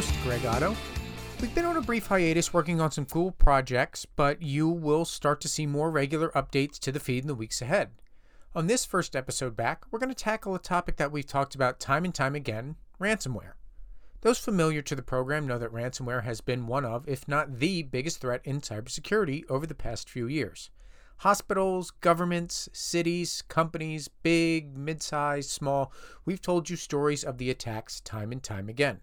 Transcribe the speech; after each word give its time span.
host, 0.00 0.14
Greg 0.22 0.46
Otto. 0.46 0.74
We've 1.42 1.54
been 1.54 1.66
on 1.66 1.76
a 1.76 1.82
brief 1.82 2.06
hiatus 2.06 2.54
working 2.54 2.80
on 2.80 2.90
some 2.90 3.04
cool 3.04 3.32
projects, 3.32 4.06
but 4.06 4.40
you 4.40 4.66
will 4.66 5.04
start 5.04 5.42
to 5.42 5.48
see 5.48 5.66
more 5.66 5.90
regular 5.90 6.30
updates 6.30 6.78
to 6.78 6.90
the 6.90 6.98
feed 6.98 7.22
in 7.22 7.26
the 7.26 7.34
weeks 7.34 7.60
ahead. 7.60 7.90
On 8.54 8.66
this 8.66 8.86
first 8.86 9.14
episode 9.14 9.56
back, 9.56 9.84
we're 9.90 9.98
going 9.98 10.08
to 10.08 10.14
tackle 10.14 10.54
a 10.54 10.58
topic 10.58 10.96
that 10.96 11.12
we've 11.12 11.26
talked 11.26 11.54
about 11.54 11.80
time 11.80 12.06
and 12.06 12.14
time 12.14 12.34
again 12.34 12.76
ransomware. 12.98 13.52
Those 14.22 14.38
familiar 14.38 14.80
to 14.80 14.96
the 14.96 15.02
program 15.02 15.46
know 15.46 15.58
that 15.58 15.70
ransomware 15.72 16.24
has 16.24 16.40
been 16.40 16.66
one 16.66 16.86
of, 16.86 17.06
if 17.06 17.28
not 17.28 17.58
the 17.58 17.82
biggest 17.82 18.22
threat 18.22 18.40
in 18.44 18.62
cybersecurity 18.62 19.44
over 19.50 19.66
the 19.66 19.74
past 19.74 20.08
few 20.08 20.26
years. 20.26 20.70
Hospitals, 21.18 21.90
governments, 21.90 22.70
cities, 22.72 23.42
companies, 23.48 24.08
big, 24.08 24.78
mid 24.78 25.02
sized, 25.02 25.50
small, 25.50 25.92
we've 26.24 26.40
told 26.40 26.70
you 26.70 26.76
stories 26.76 27.22
of 27.22 27.36
the 27.36 27.50
attacks 27.50 28.00
time 28.00 28.32
and 28.32 28.42
time 28.42 28.70
again. 28.70 29.00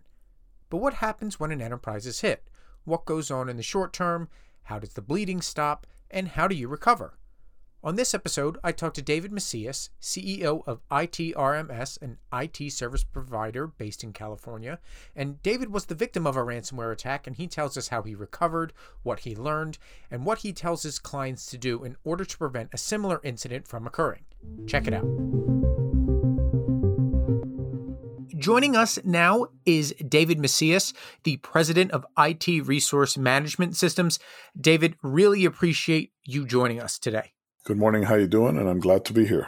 But 0.69 0.77
what 0.77 0.95
happens 0.95 1.39
when 1.39 1.51
an 1.51 1.61
enterprise 1.61 2.05
is 2.05 2.21
hit? 2.21 2.47
What 2.83 3.05
goes 3.05 3.31
on 3.31 3.49
in 3.49 3.57
the 3.57 3.63
short 3.63 3.93
term? 3.93 4.29
How 4.63 4.79
does 4.79 4.93
the 4.93 5.01
bleeding 5.01 5.41
stop? 5.41 5.87
And 6.09 6.29
how 6.29 6.47
do 6.47 6.55
you 6.55 6.67
recover? 6.67 7.17
On 7.83 7.95
this 7.95 8.13
episode, 8.13 8.57
I 8.63 8.71
talked 8.71 8.95
to 8.95 9.01
David 9.01 9.31
Macias, 9.31 9.91
CEO 10.01 10.61
of 10.67 10.81
ITRMS, 10.89 12.01
an 12.01 12.17
IT 12.33 12.71
service 12.73 13.03
provider 13.03 13.67
based 13.67 14.03
in 14.03 14.13
California. 14.13 14.79
And 15.15 15.41
David 15.43 15.71
was 15.71 15.85
the 15.85 15.95
victim 15.95 16.25
of 16.25 16.35
a 16.35 16.43
ransomware 16.43 16.91
attack, 16.91 17.27
and 17.27 17.35
he 17.35 17.47
tells 17.47 17.77
us 17.77 17.89
how 17.89 18.01
he 18.01 18.15
recovered, 18.15 18.73
what 19.03 19.19
he 19.19 19.35
learned, 19.35 19.77
and 20.09 20.25
what 20.25 20.39
he 20.39 20.51
tells 20.51 20.83
his 20.83 20.99
clients 20.99 21.45
to 21.47 21.57
do 21.57 21.83
in 21.83 21.95
order 22.03 22.25
to 22.25 22.37
prevent 22.37 22.71
a 22.73 22.77
similar 22.77 23.21
incident 23.23 23.67
from 23.67 23.85
occurring. 23.85 24.25
Check 24.65 24.87
it 24.87 24.93
out. 24.93 25.86
Joining 28.37 28.75
us 28.75 28.99
now 29.03 29.47
is 29.65 29.95
David 30.07 30.37
Macias, 30.37 30.93
the 31.23 31.37
president 31.37 31.91
of 31.91 32.05
IT 32.19 32.67
Resource 32.67 33.17
Management 33.17 33.75
Systems. 33.75 34.19
David, 34.59 34.95
really 35.01 35.43
appreciate 35.43 36.11
you 36.23 36.45
joining 36.45 36.79
us 36.79 36.99
today. 36.99 37.31
Good 37.63 37.77
morning. 37.77 38.03
How 38.03 38.15
you 38.15 38.27
doing? 38.27 38.57
And 38.57 38.69
I'm 38.69 38.79
glad 38.79 39.05
to 39.05 39.13
be 39.13 39.25
here. 39.25 39.47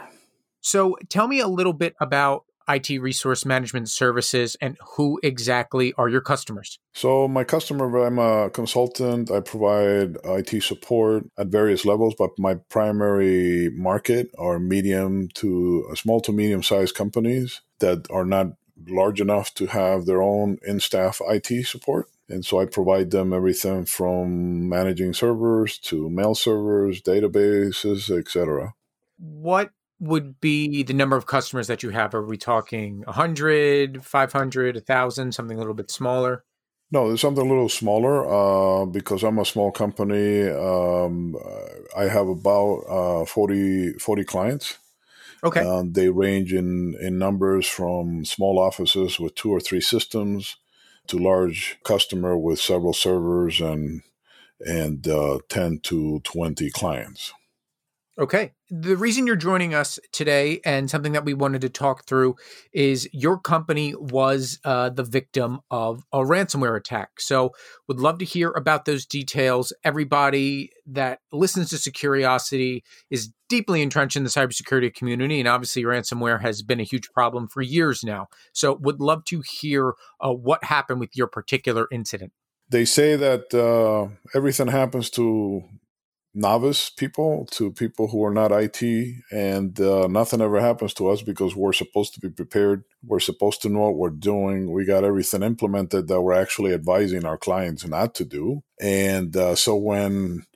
So, 0.60 0.96
tell 1.08 1.28
me 1.28 1.38
a 1.38 1.46
little 1.46 1.72
bit 1.72 1.94
about 2.00 2.44
IT 2.68 3.00
Resource 3.00 3.44
Management 3.44 3.88
Services 3.88 4.56
and 4.60 4.76
who 4.96 5.18
exactly 5.22 5.92
are 5.96 6.08
your 6.08 6.20
customers? 6.20 6.78
So, 6.92 7.26
my 7.28 7.44
customer, 7.44 7.96
I'm 7.98 8.18
a 8.18 8.50
consultant. 8.50 9.30
I 9.30 9.40
provide 9.40 10.16
IT 10.24 10.62
support 10.62 11.24
at 11.38 11.48
various 11.48 11.84
levels, 11.84 12.14
but 12.18 12.30
my 12.38 12.54
primary 12.68 13.70
market 13.70 14.30
are 14.38 14.58
medium 14.58 15.28
to 15.34 15.88
uh, 15.90 15.94
small 15.94 16.20
to 16.22 16.32
medium 16.32 16.62
sized 16.62 16.94
companies 16.94 17.60
that 17.80 18.06
are 18.10 18.24
not 18.24 18.52
large 18.88 19.20
enough 19.20 19.54
to 19.54 19.66
have 19.66 20.06
their 20.06 20.22
own 20.22 20.58
in 20.66 20.80
staff 20.80 21.20
IT 21.28 21.66
support. 21.66 22.08
And 22.28 22.44
so 22.44 22.60
I 22.60 22.66
provide 22.66 23.10
them 23.10 23.32
everything 23.32 23.84
from 23.84 24.68
managing 24.68 25.14
servers 25.14 25.78
to 25.78 26.08
mail 26.08 26.34
servers, 26.34 27.02
databases, 27.02 28.16
etc. 28.16 28.74
What 29.18 29.70
would 29.98 30.40
be 30.40 30.82
the 30.82 30.94
number 30.94 31.16
of 31.16 31.26
customers 31.26 31.66
that 31.66 31.82
you 31.82 31.90
have? 31.90 32.14
Are 32.14 32.24
we 32.24 32.38
talking 32.38 33.02
100, 33.04 34.04
500, 34.04 34.74
1,000, 34.76 35.32
something 35.32 35.56
a 35.56 35.60
little 35.60 35.74
bit 35.74 35.90
smaller? 35.90 36.44
No, 36.92 37.06
there's 37.06 37.20
something 37.20 37.46
a 37.46 37.48
little 37.48 37.68
smaller 37.68 38.24
uh, 38.26 38.84
because 38.84 39.22
I'm 39.22 39.38
a 39.38 39.44
small 39.44 39.70
company. 39.70 40.48
Um, 40.48 41.36
I 41.96 42.04
have 42.04 42.26
about 42.26 42.78
uh, 42.88 43.24
40, 43.26 43.92
40 43.94 44.24
clients. 44.24 44.78
Okay. 45.42 45.60
Um, 45.60 45.92
they 45.92 46.08
range 46.08 46.52
in, 46.52 46.94
in 47.00 47.18
numbers 47.18 47.66
from 47.66 48.24
small 48.24 48.58
offices 48.58 49.18
with 49.18 49.34
two 49.34 49.50
or 49.50 49.60
three 49.60 49.80
systems 49.80 50.56
to 51.06 51.18
large 51.18 51.78
customer 51.84 52.36
with 52.36 52.60
several 52.60 52.92
servers 52.92 53.60
and 53.60 54.02
and 54.60 55.08
uh, 55.08 55.38
10 55.48 55.80
to 55.84 56.20
20 56.20 56.70
clients. 56.70 57.32
Okay. 58.20 58.52
The 58.68 58.98
reason 58.98 59.26
you're 59.26 59.34
joining 59.34 59.72
us 59.72 59.98
today 60.12 60.60
and 60.62 60.90
something 60.90 61.12
that 61.12 61.24
we 61.24 61.32
wanted 61.32 61.62
to 61.62 61.70
talk 61.70 62.04
through 62.04 62.36
is 62.70 63.08
your 63.14 63.38
company 63.38 63.94
was 63.96 64.58
uh, 64.62 64.90
the 64.90 65.04
victim 65.04 65.60
of 65.70 66.02
a 66.12 66.18
ransomware 66.18 66.76
attack. 66.76 67.18
So, 67.18 67.52
would 67.88 67.98
love 67.98 68.18
to 68.18 68.26
hear 68.26 68.50
about 68.50 68.84
those 68.84 69.06
details. 69.06 69.72
Everybody 69.84 70.70
that 70.86 71.20
listens 71.32 71.70
to 71.70 71.78
Securiosity 71.78 72.84
is 73.08 73.32
deeply 73.48 73.80
entrenched 73.80 74.16
in 74.16 74.24
the 74.24 74.28
cybersecurity 74.28 74.94
community, 74.94 75.40
and 75.40 75.48
obviously, 75.48 75.84
ransomware 75.84 76.42
has 76.42 76.60
been 76.60 76.78
a 76.78 76.84
huge 76.84 77.10
problem 77.12 77.48
for 77.48 77.62
years 77.62 78.04
now. 78.04 78.28
So, 78.52 78.74
would 78.82 79.00
love 79.00 79.24
to 79.26 79.40
hear 79.40 79.94
uh, 80.20 80.34
what 80.34 80.64
happened 80.64 81.00
with 81.00 81.16
your 81.16 81.26
particular 81.26 81.86
incident. 81.90 82.32
They 82.68 82.84
say 82.84 83.16
that 83.16 83.54
uh, 83.54 84.14
everything 84.34 84.68
happens 84.68 85.08
to 85.10 85.64
novice 86.34 86.90
people 86.90 87.46
to 87.50 87.72
people 87.72 88.08
who 88.08 88.24
are 88.24 88.32
not 88.32 88.52
IT, 88.52 88.82
and 89.32 89.80
uh, 89.80 90.06
nothing 90.06 90.40
ever 90.40 90.60
happens 90.60 90.94
to 90.94 91.08
us 91.08 91.22
because 91.22 91.56
we're 91.56 91.72
supposed 91.72 92.14
to 92.14 92.20
be 92.20 92.30
prepared. 92.30 92.84
We're 93.04 93.20
supposed 93.20 93.62
to 93.62 93.68
know 93.68 93.80
what 93.80 93.96
we're 93.96 94.10
doing. 94.10 94.70
We 94.70 94.84
got 94.84 95.04
everything 95.04 95.42
implemented 95.42 96.08
that 96.08 96.20
we're 96.20 96.40
actually 96.40 96.72
advising 96.72 97.24
our 97.24 97.38
clients 97.38 97.86
not 97.86 98.14
to 98.16 98.24
do. 98.24 98.62
And 98.80 99.36
uh, 99.36 99.56
so 99.56 99.76
when 99.76 100.46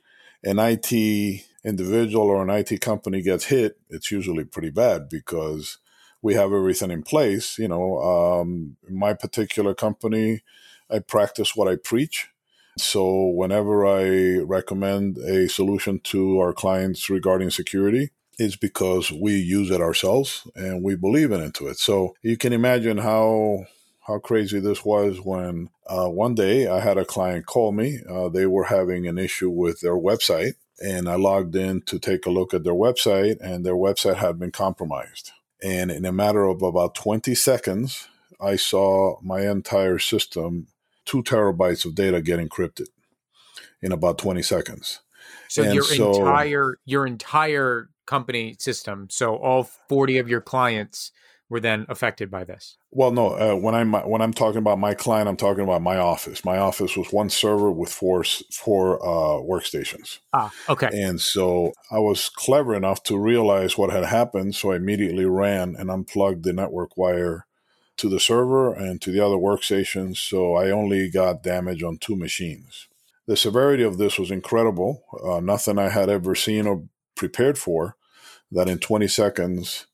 an 0.43 0.59
IT 0.59 1.43
individual 1.63 2.27
or 2.27 2.43
an 2.43 2.49
IT 2.49 2.79
company 2.79 3.21
gets 3.21 3.45
hit, 3.45 3.77
it's 3.89 4.11
usually 4.11 4.45
pretty 4.45 4.69
bad 4.69 5.09
because 5.09 5.79
we 6.21 6.35
have 6.35 6.53
everything 6.53 6.91
in 6.91 7.03
place. 7.03 7.57
You 7.59 7.67
know, 7.67 7.99
um, 8.01 8.77
my 8.89 9.13
particular 9.13 9.73
company, 9.73 10.41
I 10.89 10.99
practice 10.99 11.55
what 11.55 11.67
I 11.67 11.75
preach 11.75 12.29
so, 12.77 13.27
whenever 13.27 13.85
I 13.85 14.39
recommend 14.39 15.17
a 15.17 15.47
solution 15.47 15.99
to 16.05 16.39
our 16.39 16.53
clients 16.53 17.09
regarding 17.09 17.49
security, 17.49 18.11
it's 18.37 18.57
because 18.57 19.11
we 19.11 19.37
use 19.37 19.71
it 19.71 19.79
ourselves 19.79 20.45
and 20.55 20.83
we 20.83 20.95
believe 20.95 21.31
in 21.31 21.41
into 21.41 21.67
it. 21.67 21.77
So, 21.77 22.15
you 22.21 22.37
can 22.37 22.51
imagine 22.53 22.97
how 22.97 23.65
how 24.07 24.19
crazy 24.19 24.59
this 24.59 24.85
was 24.85 25.19
when 25.19 25.69
uh, 25.87 26.07
one 26.07 26.35
day 26.35 26.67
I 26.67 26.79
had 26.79 26.97
a 26.97 27.05
client 27.05 27.45
call 27.45 27.71
me. 27.71 28.01
Uh, 28.07 28.29
they 28.29 28.45
were 28.45 28.65
having 28.65 29.07
an 29.07 29.17
issue 29.17 29.49
with 29.49 29.81
their 29.81 29.95
website, 29.95 30.53
and 30.83 31.09
I 31.09 31.15
logged 31.15 31.55
in 31.55 31.81
to 31.83 31.97
take 31.97 32.25
a 32.25 32.29
look 32.29 32.53
at 32.53 32.63
their 32.63 32.73
website, 32.73 33.37
and 33.41 33.65
their 33.65 33.73
website 33.75 34.17
had 34.17 34.37
been 34.37 34.51
compromised. 34.51 35.31
And 35.63 35.89
in 35.89 36.05
a 36.05 36.11
matter 36.11 36.43
of 36.45 36.61
about 36.61 36.93
20 36.93 37.33
seconds, 37.33 38.07
I 38.39 38.57
saw 38.57 39.17
my 39.23 39.49
entire 39.49 39.97
system 39.97 40.67
two 41.05 41.23
terabytes 41.23 41.85
of 41.85 41.95
data 41.95 42.21
get 42.21 42.39
encrypted 42.39 42.87
in 43.81 43.91
about 43.91 44.17
20 44.17 44.41
seconds. 44.41 45.01
So 45.47 45.63
and 45.63 45.73
your 45.73 45.83
so, 45.83 46.09
entire 46.09 46.77
your 46.85 47.05
entire 47.05 47.89
company 48.05 48.55
system, 48.59 49.07
so 49.09 49.35
all 49.35 49.63
40 49.63 50.17
of 50.17 50.29
your 50.29 50.41
clients 50.41 51.11
were 51.49 51.59
then 51.59 51.85
affected 51.89 52.31
by 52.31 52.43
this. 52.43 52.77
Well, 52.91 53.11
no. 53.11 53.29
Uh, 53.37 53.55
when 53.55 53.75
I'm 53.75 53.93
when 53.93 54.21
I'm 54.21 54.33
talking 54.33 54.57
about 54.57 54.79
my 54.79 54.93
client, 54.93 55.29
I'm 55.29 55.37
talking 55.37 55.63
about 55.63 55.81
my 55.81 55.97
office. 55.97 56.43
My 56.43 56.57
office 56.57 56.97
was 56.97 57.11
one 57.11 57.29
server 57.29 57.71
with 57.71 57.91
four 57.91 58.23
four 58.51 58.99
uh, 59.05 59.41
workstations. 59.41 60.19
Ah, 60.33 60.51
okay. 60.69 60.89
And 60.91 61.21
so 61.21 61.73
I 61.91 61.99
was 61.99 62.29
clever 62.29 62.73
enough 62.73 63.03
to 63.03 63.17
realize 63.17 63.77
what 63.77 63.91
had 63.91 64.05
happened, 64.05 64.55
so 64.55 64.71
I 64.71 64.77
immediately 64.77 65.25
ran 65.25 65.75
and 65.77 65.91
unplugged 65.91 66.43
the 66.43 66.53
network 66.53 66.97
wire 66.97 67.45
to 67.97 68.09
the 68.09 68.19
server 68.19 68.73
and 68.73 69.01
to 69.01 69.11
the 69.11 69.19
other 69.19 69.35
workstations, 69.35 70.17
so 70.17 70.55
I 70.55 70.71
only 70.71 71.09
got 71.09 71.43
damage 71.43 71.83
on 71.83 71.97
two 71.97 72.15
machines. 72.15 72.87
The 73.27 73.37
severity 73.37 73.83
of 73.83 73.97
this 73.97 74.19
was 74.19 74.31
incredible, 74.31 75.03
uh, 75.23 75.39
nothing 75.39 75.79
I 75.79 75.89
had 75.89 76.09
ever 76.09 76.35
seen 76.35 76.67
or 76.67 76.83
prepared 77.15 77.57
for. 77.57 77.95
That 78.51 78.69
in 78.69 78.77
20 78.77 79.07
seconds, 79.07 79.87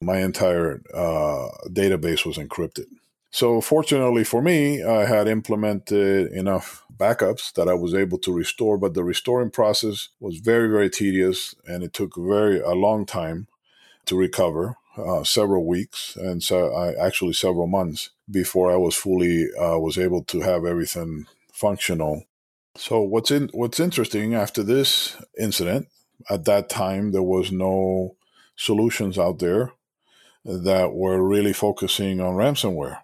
my 0.00 0.18
entire 0.18 0.80
uh, 0.94 1.48
database 1.68 2.24
was 2.24 2.38
encrypted. 2.38 2.86
So, 3.30 3.60
fortunately 3.60 4.24
for 4.24 4.40
me, 4.40 4.82
I 4.82 5.04
had 5.04 5.28
implemented 5.28 6.32
enough 6.32 6.84
backups 6.96 7.52
that 7.52 7.68
I 7.68 7.74
was 7.74 7.94
able 7.94 8.18
to 8.18 8.32
restore, 8.32 8.78
but 8.78 8.94
the 8.94 9.04
restoring 9.04 9.50
process 9.50 10.08
was 10.18 10.38
very, 10.38 10.68
very 10.68 10.88
tedious 10.88 11.54
and 11.66 11.82
it 11.82 11.92
took 11.92 12.16
very 12.16 12.60
a 12.60 12.70
long 12.70 13.04
time 13.04 13.46
to 14.06 14.16
recover 14.16 14.76
uh, 14.98 15.24
several 15.24 15.66
weeks 15.66 16.16
and 16.16 16.42
so 16.42 16.74
I 16.74 16.94
actually 17.06 17.32
several 17.34 17.66
months 17.66 18.10
before 18.30 18.70
I 18.70 18.76
was 18.76 18.94
fully 18.94 19.46
uh, 19.54 19.78
was 19.78 19.98
able 19.98 20.24
to 20.24 20.40
have 20.40 20.64
everything 20.64 21.26
functional. 21.52 22.24
So 22.76 23.00
what's 23.00 23.30
in 23.30 23.48
what's 23.52 23.80
interesting 23.80 24.34
after 24.34 24.62
this 24.62 25.16
incident, 25.38 25.88
at 26.30 26.44
that 26.44 26.68
time 26.68 27.12
there 27.12 27.22
was 27.22 27.50
no 27.50 28.16
solutions 28.56 29.18
out 29.18 29.38
there 29.38 29.72
that 30.44 30.94
were 30.94 31.22
really 31.22 31.52
focusing 31.52 32.20
on 32.20 32.34
ransomware. 32.34 32.98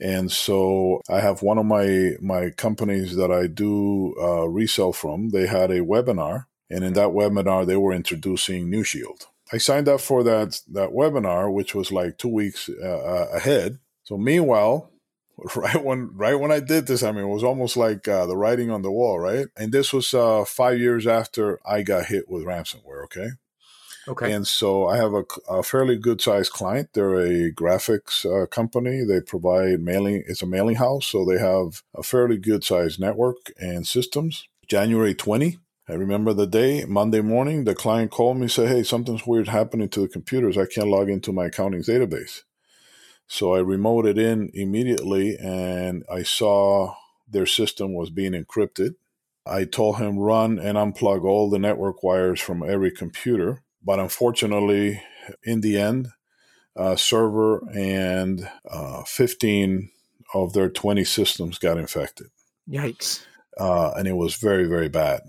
And 0.00 0.30
so 0.32 1.02
I 1.10 1.20
have 1.20 1.42
one 1.42 1.58
of 1.58 1.66
my 1.66 2.12
my 2.20 2.50
companies 2.50 3.16
that 3.16 3.30
I 3.30 3.46
do 3.46 4.14
uh, 4.20 4.48
resell 4.48 4.92
from. 4.92 5.30
They 5.30 5.46
had 5.46 5.70
a 5.70 5.80
webinar, 5.80 6.46
and 6.70 6.84
in 6.84 6.94
that 6.94 7.10
webinar 7.10 7.66
they 7.66 7.76
were 7.76 7.92
introducing 7.92 8.70
NeuShield. 8.70 9.26
I 9.52 9.58
signed 9.58 9.88
up 9.88 10.00
for 10.00 10.22
that 10.24 10.60
that 10.68 10.90
webinar, 10.90 11.52
which 11.52 11.74
was 11.74 11.90
like 11.90 12.18
two 12.18 12.28
weeks 12.28 12.68
uh, 12.68 12.86
uh, 12.86 13.28
ahead. 13.34 13.78
So 14.04 14.16
meanwhile, 14.16 14.90
right 15.56 15.82
when 15.82 16.10
right 16.14 16.38
when 16.38 16.52
I 16.52 16.60
did 16.60 16.86
this, 16.86 17.02
I 17.02 17.12
mean, 17.12 17.24
it 17.24 17.28
was 17.28 17.44
almost 17.44 17.76
like 17.76 18.06
uh, 18.06 18.26
the 18.26 18.36
writing 18.36 18.70
on 18.70 18.82
the 18.82 18.90
wall, 18.90 19.18
right? 19.18 19.46
And 19.56 19.72
this 19.72 19.92
was 19.92 20.12
uh, 20.14 20.44
five 20.44 20.78
years 20.78 21.06
after 21.06 21.60
I 21.66 21.82
got 21.82 22.06
hit 22.06 22.28
with 22.28 22.44
ransomware. 22.44 23.04
Okay. 23.04 23.30
Okay. 24.08 24.32
And 24.32 24.46
so 24.46 24.86
I 24.86 24.96
have 24.96 25.12
a, 25.12 25.24
a 25.48 25.62
fairly 25.62 25.96
good 25.96 26.20
sized 26.20 26.52
client. 26.52 26.90
They're 26.94 27.20
a 27.20 27.52
graphics 27.52 28.24
uh, 28.24 28.46
company. 28.46 29.04
They 29.04 29.20
provide 29.20 29.80
mailing. 29.80 30.24
It's 30.26 30.42
a 30.42 30.46
mailing 30.46 30.76
house, 30.76 31.06
so 31.06 31.24
they 31.24 31.38
have 31.38 31.82
a 31.94 32.02
fairly 32.02 32.38
good 32.38 32.64
sized 32.64 32.98
network 32.98 33.52
and 33.58 33.86
systems. 33.86 34.48
January 34.66 35.14
20, 35.14 35.58
I 35.88 35.94
remember 35.94 36.32
the 36.32 36.46
day, 36.46 36.84
Monday 36.84 37.20
morning, 37.20 37.64
the 37.64 37.74
client 37.74 38.10
called 38.10 38.36
me 38.36 38.42
and 38.42 38.50
said, 38.50 38.68
Hey, 38.68 38.82
something's 38.82 39.26
weird 39.26 39.48
happening 39.48 39.88
to 39.90 40.00
the 40.00 40.08
computers. 40.08 40.56
I 40.56 40.66
can't 40.66 40.88
log 40.88 41.08
into 41.08 41.32
my 41.32 41.46
accounting 41.46 41.82
database. 41.82 42.42
So 43.26 43.54
I 43.54 43.60
remoted 43.60 44.18
in 44.18 44.50
immediately 44.54 45.36
and 45.36 46.04
I 46.12 46.22
saw 46.22 46.94
their 47.28 47.46
system 47.46 47.94
was 47.94 48.10
being 48.10 48.32
encrypted. 48.32 48.94
I 49.46 49.64
told 49.64 49.98
him 49.98 50.18
run 50.18 50.58
and 50.58 50.76
unplug 50.76 51.24
all 51.24 51.48
the 51.48 51.58
network 51.58 52.02
wires 52.02 52.40
from 52.40 52.68
every 52.68 52.90
computer. 52.90 53.62
But 53.82 53.98
unfortunately, 53.98 55.02
in 55.42 55.60
the 55.60 55.78
end, 55.78 56.08
uh, 56.76 56.96
server 56.96 57.62
and 57.72 58.48
uh, 58.68 59.02
15 59.04 59.90
of 60.34 60.52
their 60.52 60.68
20 60.68 61.04
systems 61.04 61.58
got 61.58 61.78
infected. 61.78 62.28
Yikes. 62.68 63.24
Uh, 63.58 63.92
and 63.96 64.06
it 64.06 64.16
was 64.16 64.36
very, 64.36 64.66
very 64.66 64.88
bad. 64.88 65.20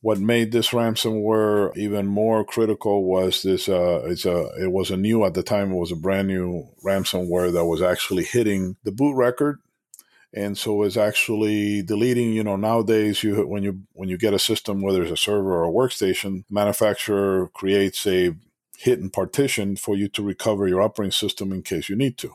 What 0.00 0.20
made 0.20 0.52
this 0.52 0.68
ransomware 0.68 1.76
even 1.76 2.06
more 2.06 2.44
critical 2.44 3.04
was 3.04 3.42
this. 3.42 3.68
Uh, 3.68 4.02
it's 4.06 4.24
a. 4.24 4.48
It 4.60 4.70
was 4.70 4.90
a 4.90 4.96
new 4.96 5.24
at 5.24 5.34
the 5.34 5.42
time. 5.42 5.72
It 5.72 5.76
was 5.76 5.90
a 5.90 5.96
brand 5.96 6.28
new 6.28 6.68
ransomware 6.84 7.52
that 7.52 7.64
was 7.64 7.82
actually 7.82 8.22
hitting 8.22 8.76
the 8.84 8.92
boot 8.92 9.16
record, 9.16 9.58
and 10.32 10.56
so 10.56 10.84
it's 10.84 10.96
actually 10.96 11.82
deleting. 11.82 12.32
You 12.32 12.44
know, 12.44 12.54
nowadays 12.54 13.24
you 13.24 13.44
when 13.44 13.64
you 13.64 13.82
when 13.92 14.08
you 14.08 14.16
get 14.16 14.34
a 14.34 14.38
system, 14.38 14.82
whether 14.82 15.02
it's 15.02 15.10
a 15.10 15.16
server 15.16 15.52
or 15.52 15.64
a 15.64 15.72
workstation, 15.72 16.44
manufacturer 16.48 17.48
creates 17.52 18.06
a 18.06 18.36
hidden 18.78 19.10
partition 19.10 19.74
for 19.74 19.96
you 19.96 20.08
to 20.08 20.22
recover 20.22 20.68
your 20.68 20.80
operating 20.80 21.10
system 21.10 21.52
in 21.52 21.62
case 21.62 21.88
you 21.88 21.96
need 21.96 22.16
to. 22.18 22.30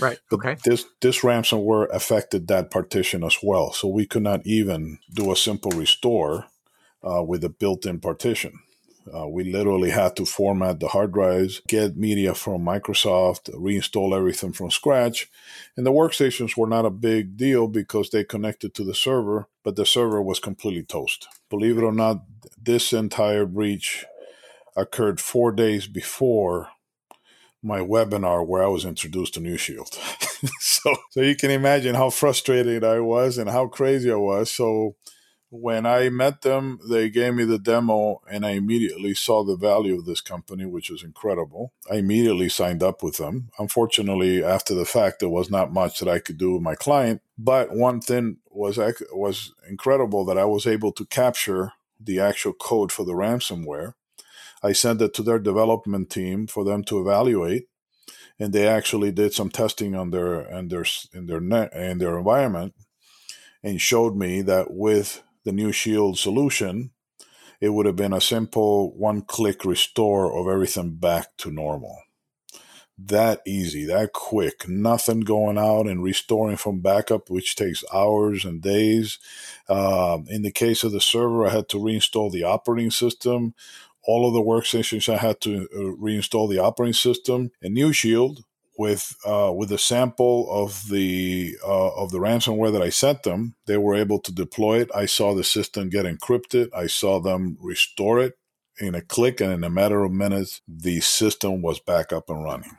Right. 0.00 0.18
But 0.30 0.36
okay. 0.36 0.56
this 0.64 0.86
this 1.02 1.20
ransomware 1.20 1.88
affected 1.92 2.48
that 2.48 2.70
partition 2.70 3.22
as 3.22 3.36
well, 3.42 3.72
so 3.72 3.86
we 3.86 4.06
could 4.06 4.22
not 4.22 4.46
even 4.46 4.98
do 5.12 5.30
a 5.30 5.36
simple 5.36 5.72
restore 5.72 6.46
uh, 7.02 7.22
with 7.22 7.44
a 7.44 7.48
built-in 7.48 8.00
partition. 8.00 8.60
Uh, 9.12 9.26
we 9.26 9.44
literally 9.44 9.90
had 9.90 10.14
to 10.14 10.24
format 10.24 10.78
the 10.78 10.88
hard 10.88 11.12
drives, 11.12 11.60
get 11.66 11.96
media 11.96 12.34
from 12.34 12.62
Microsoft, 12.62 13.50
reinstall 13.54 14.16
everything 14.16 14.52
from 14.52 14.70
scratch. 14.70 15.28
And 15.76 15.86
the 15.86 15.92
workstations 15.92 16.56
were 16.56 16.66
not 16.66 16.84
a 16.84 16.90
big 16.90 17.36
deal 17.36 17.66
because 17.66 18.10
they 18.10 18.24
connected 18.24 18.74
to 18.74 18.84
the 18.84 18.94
server, 18.94 19.48
but 19.64 19.76
the 19.76 19.86
server 19.86 20.22
was 20.22 20.38
completely 20.38 20.82
toast. 20.82 21.26
Believe 21.48 21.78
it 21.78 21.84
or 21.84 21.92
not, 21.92 22.22
this 22.62 22.92
entire 22.92 23.46
breach 23.46 24.04
occurred 24.76 25.20
four 25.20 25.50
days 25.50 25.86
before 25.86 26.68
my 27.62 27.80
webinar 27.80 28.46
where 28.46 28.62
I 28.62 28.68
was 28.68 28.84
introduced 28.84 29.34
to 29.34 29.40
NeuShield. 29.40 29.94
so, 30.60 30.94
so 31.10 31.20
you 31.20 31.36
can 31.36 31.50
imagine 31.50 31.94
how 31.94 32.10
frustrated 32.10 32.84
I 32.84 33.00
was 33.00 33.38
and 33.38 33.50
how 33.50 33.66
crazy 33.66 34.10
I 34.10 34.16
was. 34.16 34.50
So 34.50 34.96
when 35.50 35.84
I 35.84 36.08
met 36.10 36.42
them, 36.42 36.78
they 36.88 37.10
gave 37.10 37.34
me 37.34 37.44
the 37.44 37.58
demo 37.58 38.22
and 38.30 38.46
I 38.46 38.50
immediately 38.50 39.14
saw 39.14 39.42
the 39.42 39.56
value 39.56 39.98
of 39.98 40.06
this 40.06 40.20
company, 40.20 40.64
which 40.64 40.90
was 40.90 41.02
incredible. 41.02 41.72
I 41.90 41.96
immediately 41.96 42.48
signed 42.48 42.84
up 42.84 43.02
with 43.02 43.16
them. 43.16 43.50
Unfortunately, 43.58 44.44
after 44.44 44.74
the 44.74 44.84
fact, 44.84 45.18
there 45.18 45.28
was 45.28 45.50
not 45.50 45.72
much 45.72 45.98
that 45.98 46.08
I 46.08 46.20
could 46.20 46.38
do 46.38 46.52
with 46.52 46.62
my 46.62 46.76
client. 46.76 47.20
But 47.36 47.74
one 47.74 48.00
thing 48.00 48.36
was 48.48 48.78
was 49.12 49.52
incredible 49.68 50.24
that 50.26 50.38
I 50.38 50.44
was 50.44 50.66
able 50.66 50.92
to 50.92 51.04
capture 51.06 51.72
the 51.98 52.20
actual 52.20 52.52
code 52.52 52.92
for 52.92 53.04
the 53.04 53.12
ransomware. 53.12 53.94
I 54.62 54.72
sent 54.72 55.02
it 55.02 55.14
to 55.14 55.22
their 55.22 55.38
development 55.38 56.10
team 56.10 56.46
for 56.46 56.64
them 56.64 56.84
to 56.84 57.00
evaluate, 57.00 57.66
and 58.38 58.52
they 58.52 58.68
actually 58.68 59.10
did 59.10 59.34
some 59.34 59.50
testing 59.50 59.96
on 59.96 60.10
their 60.10 60.40
and 60.40 60.70
their 60.70 60.84
in 61.12 61.26
their 61.26 61.40
net 61.40 61.72
in 61.72 61.98
their 61.98 62.18
environment, 62.18 62.74
and 63.64 63.80
showed 63.80 64.16
me 64.16 64.42
that 64.42 64.70
with 64.70 65.22
the 65.44 65.50
NeuShield 65.50 66.16
solution, 66.16 66.90
it 67.60 67.70
would 67.70 67.86
have 67.86 67.96
been 67.96 68.12
a 68.12 68.20
simple 68.20 68.96
one 68.96 69.22
click 69.22 69.64
restore 69.64 70.38
of 70.38 70.52
everything 70.52 70.96
back 70.96 71.36
to 71.38 71.50
normal. 71.50 71.98
That 73.02 73.40
easy, 73.46 73.86
that 73.86 74.12
quick, 74.12 74.68
nothing 74.68 75.20
going 75.20 75.56
out 75.56 75.86
and 75.86 76.02
restoring 76.02 76.58
from 76.58 76.80
backup, 76.80 77.30
which 77.30 77.56
takes 77.56 77.82
hours 77.94 78.44
and 78.44 78.60
days. 78.60 79.18
Um, 79.68 80.26
in 80.28 80.42
the 80.42 80.50
case 80.50 80.84
of 80.84 80.92
the 80.92 81.00
server, 81.00 81.46
I 81.46 81.50
had 81.50 81.68
to 81.70 81.78
reinstall 81.78 82.30
the 82.30 82.44
operating 82.44 82.90
system. 82.90 83.54
All 84.04 84.26
of 84.26 84.34
the 84.34 84.42
workstations, 84.42 85.12
I 85.12 85.16
had 85.16 85.40
to 85.42 85.66
uh, 85.74 85.96
reinstall 86.02 86.50
the 86.50 86.58
operating 86.58 86.92
system. 86.92 87.52
And 87.62 87.74
NeuShield, 87.74 88.44
with 88.80 89.14
uh, 89.26 89.52
with 89.54 89.70
a 89.72 89.76
sample 89.76 90.48
of 90.50 90.88
the 90.88 91.54
uh, 91.62 91.94
of 91.96 92.12
the 92.12 92.18
ransomware 92.18 92.72
that 92.72 92.80
I 92.80 92.88
sent 92.88 93.24
them, 93.24 93.54
they 93.66 93.76
were 93.76 93.94
able 93.94 94.18
to 94.20 94.32
deploy 94.32 94.80
it. 94.80 94.90
I 94.94 95.04
saw 95.04 95.34
the 95.34 95.44
system 95.44 95.90
get 95.90 96.06
encrypted. 96.06 96.70
I 96.74 96.86
saw 96.86 97.20
them 97.20 97.58
restore 97.60 98.20
it 98.20 98.38
in 98.80 98.94
a 98.94 99.02
click, 99.02 99.38
and 99.38 99.52
in 99.52 99.64
a 99.64 99.68
matter 99.68 100.02
of 100.02 100.12
minutes, 100.12 100.62
the 100.66 101.00
system 101.00 101.60
was 101.60 101.78
back 101.78 102.10
up 102.10 102.30
and 102.30 102.42
running. 102.42 102.78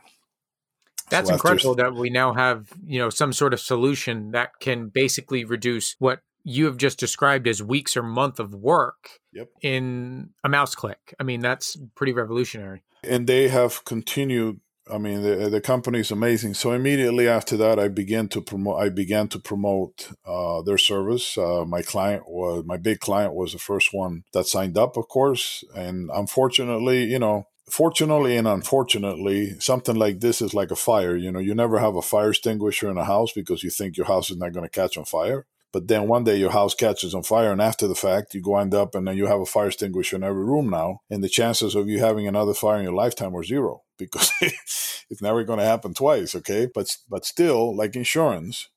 That's 1.08 1.28
so 1.28 1.34
incredible 1.34 1.76
that 1.76 1.94
we 1.94 2.10
now 2.10 2.32
have 2.32 2.72
you 2.84 2.98
know 2.98 3.08
some 3.08 3.32
sort 3.32 3.54
of 3.54 3.60
solution 3.60 4.32
that 4.32 4.58
can 4.58 4.88
basically 4.88 5.44
reduce 5.44 5.94
what 6.00 6.22
you 6.42 6.64
have 6.64 6.78
just 6.78 6.98
described 6.98 7.46
as 7.46 7.62
weeks 7.62 7.96
or 7.96 8.02
month 8.02 8.40
of 8.40 8.52
work 8.52 9.20
yep. 9.32 9.50
in 9.62 10.30
a 10.42 10.48
mouse 10.48 10.74
click. 10.74 11.14
I 11.20 11.22
mean, 11.22 11.38
that's 11.38 11.76
pretty 11.94 12.12
revolutionary. 12.12 12.82
And 13.04 13.28
they 13.28 13.46
have 13.46 13.84
continued 13.84 14.58
I 14.90 14.98
mean, 14.98 15.22
the 15.22 15.48
the 15.48 15.60
company 15.60 16.00
is 16.00 16.10
amazing. 16.10 16.54
So 16.54 16.72
immediately 16.72 17.28
after 17.28 17.56
that, 17.56 17.78
I 17.78 17.88
began 17.88 18.28
to 18.28 18.40
promote. 18.40 18.80
I 18.80 18.88
began 18.88 19.28
to 19.28 19.38
promote 19.38 20.10
uh, 20.26 20.62
their 20.62 20.78
service. 20.78 21.38
Uh, 21.38 21.64
my 21.64 21.82
client 21.82 22.24
was 22.26 22.64
my 22.66 22.76
big 22.76 22.98
client 23.00 23.34
was 23.34 23.52
the 23.52 23.58
first 23.58 23.90
one 23.92 24.24
that 24.32 24.46
signed 24.46 24.76
up, 24.76 24.96
of 24.96 25.08
course. 25.08 25.62
And 25.76 26.10
unfortunately, 26.12 27.04
you 27.04 27.20
know, 27.20 27.46
fortunately 27.70 28.36
and 28.36 28.48
unfortunately, 28.48 29.58
something 29.60 29.94
like 29.94 30.20
this 30.20 30.42
is 30.42 30.52
like 30.52 30.72
a 30.72 30.76
fire. 30.76 31.16
You 31.16 31.30
know, 31.30 31.38
you 31.38 31.54
never 31.54 31.78
have 31.78 31.94
a 31.94 32.02
fire 32.02 32.30
extinguisher 32.30 32.90
in 32.90 32.98
a 32.98 33.04
house 33.04 33.32
because 33.32 33.62
you 33.62 33.70
think 33.70 33.96
your 33.96 34.06
house 34.06 34.30
is 34.30 34.36
not 34.36 34.52
going 34.52 34.68
to 34.68 34.80
catch 34.80 34.98
on 34.98 35.04
fire. 35.04 35.46
But 35.72 35.88
then 35.88 36.06
one 36.06 36.24
day 36.24 36.36
your 36.36 36.50
house 36.50 36.74
catches 36.74 37.14
on 37.14 37.22
fire, 37.22 37.50
and 37.50 37.62
after 37.62 37.88
the 37.88 37.94
fact, 37.94 38.34
you 38.34 38.56
end 38.56 38.74
up 38.74 38.94
and 38.94 39.08
then 39.08 39.16
you 39.16 39.26
have 39.26 39.40
a 39.40 39.46
fire 39.46 39.68
extinguisher 39.68 40.16
in 40.16 40.22
every 40.22 40.44
room 40.44 40.68
now. 40.68 41.00
And 41.10 41.24
the 41.24 41.28
chances 41.28 41.74
of 41.74 41.88
you 41.88 41.98
having 41.98 42.28
another 42.28 42.52
fire 42.52 42.76
in 42.76 42.84
your 42.84 42.92
lifetime 42.92 43.34
are 43.34 43.42
zero 43.42 43.82
because 43.98 44.30
it's 44.40 45.22
never 45.22 45.44
going 45.44 45.58
to 45.58 45.64
happen 45.64 45.94
twice. 45.94 46.34
Okay, 46.34 46.68
but 46.72 46.96
but 47.08 47.24
still, 47.24 47.74
like 47.74 47.96
insurance, 47.96 48.68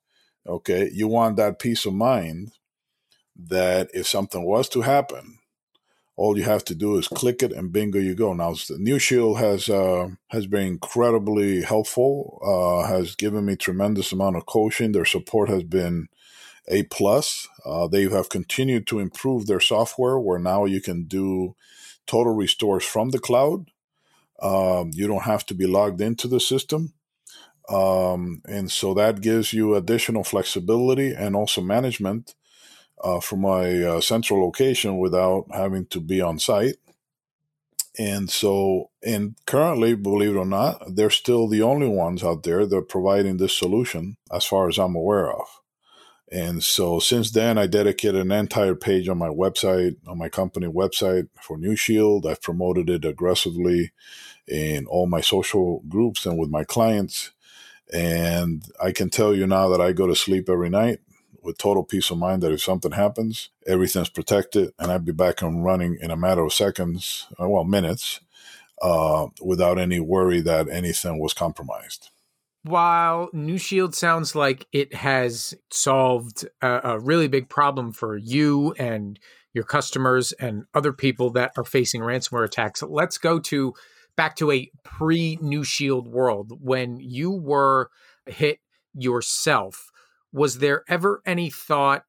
okay, 0.48 0.90
you 0.94 1.08
want 1.10 1.36
that 1.36 1.60
peace 1.60 1.86
of 1.86 1.94
mind 1.94 2.54
that 3.36 3.90
if 3.94 4.08
something 4.08 4.46
was 4.46 4.70
to 4.70 4.82
happen, 4.82 5.40
all 6.16 6.38
you 6.38 6.44
have 6.44 6.64
to 6.64 6.76
do 6.76 6.98
is 6.98 7.08
click 7.08 7.44
it 7.44 7.52
and 7.52 7.74
bingo 7.74 8.00
you 8.00 8.16
go 8.16 8.34
now 8.34 8.52
NeuShield 8.52 9.38
has 9.38 9.70
uh, 9.70 10.08
has 10.30 10.48
been 10.48 10.66
incredibly 10.66 11.62
helpful 11.62 12.40
uh, 12.46 12.88
has 12.88 13.16
given 13.16 13.46
me 13.46 13.56
tremendous 13.56 14.12
amount 14.12 14.38
of 14.38 14.46
coaching 14.46 14.92
their 14.94 15.06
support 15.06 15.50
has 15.50 15.64
been 15.64 16.08
a 16.68 16.84
plus. 16.84 17.48
Uh, 17.66 17.88
they 17.88 18.04
have 18.04 18.30
continued 18.30 18.88
to 18.88 19.00
improve 19.00 19.46
their 19.46 19.60
software 19.60 20.20
where 20.20 20.40
now 20.40 20.66
you 20.66 20.82
can 20.82 21.06
do 21.06 21.56
total 22.08 22.34
restores 22.34 22.84
from 22.84 23.10
the 23.10 23.20
cloud. 23.20 23.70
Um, 24.42 24.92
you 24.94 25.08
don't 25.08 25.24
have 25.24 25.46
to 25.48 25.54
be 25.54 25.68
logged 25.68 26.02
into 26.02 26.28
the 26.28 26.40
system. 26.40 26.94
Um, 27.70 28.42
and 28.48 28.72
so 28.72 28.94
that 28.94 29.22
gives 29.22 29.54
you 29.54 29.76
additional 29.76 30.24
flexibility 30.24 31.14
and 31.14 31.36
also 31.36 31.62
management 31.62 32.36
uh, 33.04 33.20
from 33.20 33.42
my 33.42 33.82
uh, 33.82 34.02
central 34.02 34.44
location 34.44 34.98
without 34.98 35.46
having 35.52 35.86
to 35.88 36.00
be 36.00 36.22
on 36.22 36.40
site. 36.40 36.76
And 37.98 38.30
so, 38.30 38.90
and 39.04 39.36
currently, 39.46 39.96
believe 39.96 40.36
it 40.36 40.40
or 40.40 40.46
not, 40.46 40.96
they're 40.96 41.10
still 41.10 41.48
the 41.48 41.62
only 41.62 41.88
ones 41.88 42.24
out 42.24 42.44
there 42.44 42.66
that 42.66 42.76
are 42.76 42.82
providing 42.82 43.38
this 43.38 43.58
solution 43.58 44.18
as 44.32 44.44
far 44.46 44.68
as 44.68 44.78
I'm 44.78 44.96
aware 44.96 45.32
of. 45.32 45.48
And 46.32 46.64
so 46.64 47.00
since 47.00 47.32
then, 47.32 47.58
I 47.58 47.68
dedicated 47.68 48.22
an 48.22 48.32
entire 48.32 48.76
page 48.76 49.08
on 49.08 49.18
my 49.18 49.30
website, 49.30 49.96
on 50.08 50.18
my 50.18 50.30
company 50.30 50.68
website 50.68 51.30
for 51.40 51.58
NeuShield. 51.58 52.26
I've 52.26 52.42
promoted 52.42 52.90
it 52.90 53.06
aggressively 53.06 53.92
in 54.48 54.86
all 54.88 55.08
my 55.08 55.22
social 55.22 55.84
groups 55.88 56.26
and 56.26 56.38
with 56.38 56.50
my 56.50 56.64
clients. 56.64 57.32
And 57.94 58.64
I 58.84 58.92
can 58.92 59.10
tell 59.10 59.36
you 59.36 59.46
now 59.46 59.70
that 59.70 59.82
I 59.82 59.92
go 59.92 60.08
to 60.08 60.16
sleep 60.16 60.50
every 60.50 60.70
night 60.70 61.00
with 61.44 61.60
total 61.60 61.84
peace 61.84 62.10
of 62.10 62.18
mind 62.18 62.42
that 62.42 62.52
if 62.52 62.62
something 62.62 62.94
happens, 62.94 63.50
everything's 63.68 64.10
protected 64.10 64.74
and 64.80 64.92
I'd 64.92 65.06
be 65.06 65.12
back 65.12 65.44
and 65.44 65.64
running 65.64 65.98
in 66.02 66.10
a 66.10 66.18
matter 66.18 66.44
of 66.44 66.54
seconds, 66.54 67.28
well, 67.38 67.64
minutes, 67.64 68.20
uh, 68.82 69.28
without 69.42 69.78
any 69.78 70.00
worry 70.00 70.42
that 70.42 70.68
anything 70.70 71.20
was 71.20 71.34
compromised. 71.34 72.10
While 72.66 73.30
NeuShield 73.32 73.94
sounds 73.94 74.34
like 74.34 74.66
it 74.72 74.96
has 74.96 75.54
solved 75.70 76.48
a, 76.64 76.94
a, 76.96 77.00
really 77.00 77.28
big 77.28 77.48
problem 77.48 77.92
for 77.92 78.18
you 78.18 78.74
and 78.80 79.20
your 79.54 79.64
customers 79.64 80.32
and 80.32 80.64
other 80.74 80.92
people 80.92 81.30
that 81.34 81.52
are 81.58 81.64
facing 81.64 82.02
ransomware 82.02 82.44
attacks, 82.44 82.82
let's 82.82 83.20
go 83.20 83.40
to 83.42 83.76
back 84.18 84.36
to 84.38 84.52
a 84.52 84.72
pre 84.84 85.38
NeuShield 85.38 86.08
world 86.08 86.54
when 86.60 86.98
you 87.00 87.30
were 87.30 87.92
hit 88.26 88.58
yourself. 88.96 89.92
Was 90.34 90.58
there 90.58 90.84
ever 90.90 91.22
any 91.24 91.52
thought 91.52 92.06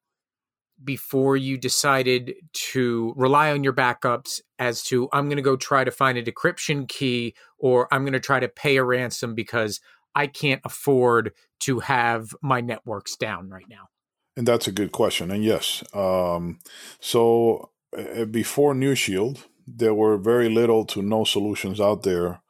before 0.83 1.37
you 1.37 1.59
decided 1.59 2.33
to 2.53 3.13
rely 3.15 3.51
on 3.51 3.63
your 3.63 3.73
backups 3.73 4.41
as 4.57 4.81
to 4.83 5.07
I'm 5.13 5.25
going 5.25 5.37
to 5.37 5.43
go 5.43 5.55
try 5.55 5.83
to 5.83 5.91
find 5.91 6.17
a 6.17 6.23
decryption 6.23 6.87
key 6.87 7.35
or 7.59 7.87
I'm 7.91 8.03
going 8.03 8.13
to 8.13 8.19
try 8.19 8.39
to 8.39 8.47
pay 8.47 8.77
a 8.77 8.83
ransom 8.83 9.35
because 9.35 9.79
I 10.17 10.27
can't 10.27 10.61
afford 10.65 11.33
to 11.61 11.79
have 11.79 12.35
my 12.41 12.59
networks 12.61 13.15
down 13.15 13.49
right 13.49 13.69
now? 13.69 13.89
And 14.35 14.47
that's 14.47 14.67
a 14.67 14.71
good 14.71 14.91
question. 14.91 15.31
And 15.31 15.43
yes, 15.43 15.83
um, 15.93 16.59
so 16.99 17.69
uh, 17.97 18.25
before 18.25 18.73
NeuShield, 18.73 19.45
there 19.67 19.93
were 19.93 20.17
very 20.17 20.49
little 20.49 20.85
to 20.85 21.01
no 21.01 21.23
solutions 21.23 21.79
out 21.79 22.03
there 22.03 22.41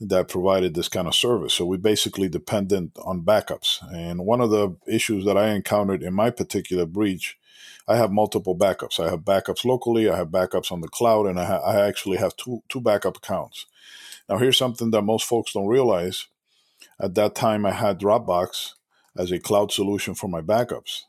that 0.00 0.28
provided 0.28 0.74
this 0.74 0.88
kind 0.88 1.08
of 1.08 1.14
service. 1.14 1.54
So 1.54 1.66
we 1.66 1.76
basically 1.76 2.28
dependent 2.28 2.96
on 3.04 3.24
backups. 3.24 3.82
And 3.92 4.24
one 4.24 4.40
of 4.40 4.50
the 4.50 4.76
issues 4.86 5.24
that 5.24 5.36
I 5.36 5.48
encountered 5.48 6.04
in 6.04 6.14
my 6.14 6.30
particular 6.30 6.86
breach 6.86 7.36
I 7.88 7.96
have 7.96 8.12
multiple 8.12 8.56
backups. 8.56 9.00
I 9.00 9.08
have 9.08 9.20
backups 9.20 9.64
locally, 9.64 10.10
I 10.10 10.16
have 10.16 10.28
backups 10.28 10.70
on 10.70 10.82
the 10.82 10.88
cloud, 10.88 11.26
and 11.26 11.40
I, 11.40 11.44
ha- 11.46 11.62
I 11.62 11.80
actually 11.86 12.18
have 12.18 12.36
two 12.36 12.62
two 12.68 12.82
backup 12.82 13.16
accounts. 13.16 13.64
Now, 14.28 14.36
here's 14.36 14.58
something 14.58 14.90
that 14.90 15.02
most 15.02 15.24
folks 15.24 15.54
don't 15.54 15.66
realize. 15.66 16.26
At 17.00 17.14
that 17.14 17.34
time, 17.34 17.64
I 17.64 17.72
had 17.72 18.00
Dropbox 18.00 18.72
as 19.16 19.30
a 19.30 19.38
cloud 19.38 19.72
solution 19.72 20.14
for 20.14 20.28
my 20.28 20.40
backups. 20.40 21.02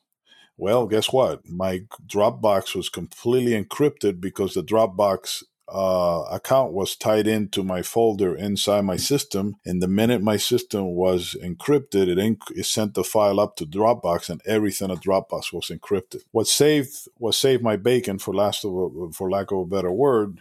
Well, 0.57 0.87
guess 0.87 1.11
what? 1.11 1.47
My 1.47 1.83
Dropbox 2.05 2.75
was 2.75 2.89
completely 2.89 3.51
encrypted 3.51 4.19
because 4.19 4.53
the 4.53 4.63
Dropbox 4.63 5.43
uh, 5.71 6.25
account 6.31 6.73
was 6.73 6.95
tied 6.95 7.27
into 7.27 7.63
my 7.63 7.81
folder 7.81 8.35
inside 8.35 8.81
my 8.81 8.97
system. 8.97 9.55
And 9.65 9.81
the 9.81 9.87
minute 9.87 10.21
my 10.21 10.37
system 10.37 10.95
was 10.95 11.35
encrypted, 11.41 12.07
it, 12.07 12.17
inc- 12.17 12.51
it 12.55 12.65
sent 12.65 12.93
the 12.95 13.03
file 13.03 13.39
up 13.39 13.55
to 13.57 13.65
Dropbox, 13.65 14.29
and 14.29 14.41
everything 14.45 14.91
at 14.91 14.99
Dropbox 14.99 15.53
was 15.53 15.71
encrypted. 15.71 16.21
What 16.31 16.47
saved 16.47 17.07
what 17.15 17.35
saved 17.35 17.63
my 17.63 17.77
bacon, 17.77 18.19
for 18.19 18.33
last 18.33 18.65
of 18.65 18.73
a, 18.73 19.11
for 19.13 19.29
lack 19.29 19.51
of 19.51 19.59
a 19.59 19.65
better 19.65 19.91
word, 19.91 20.39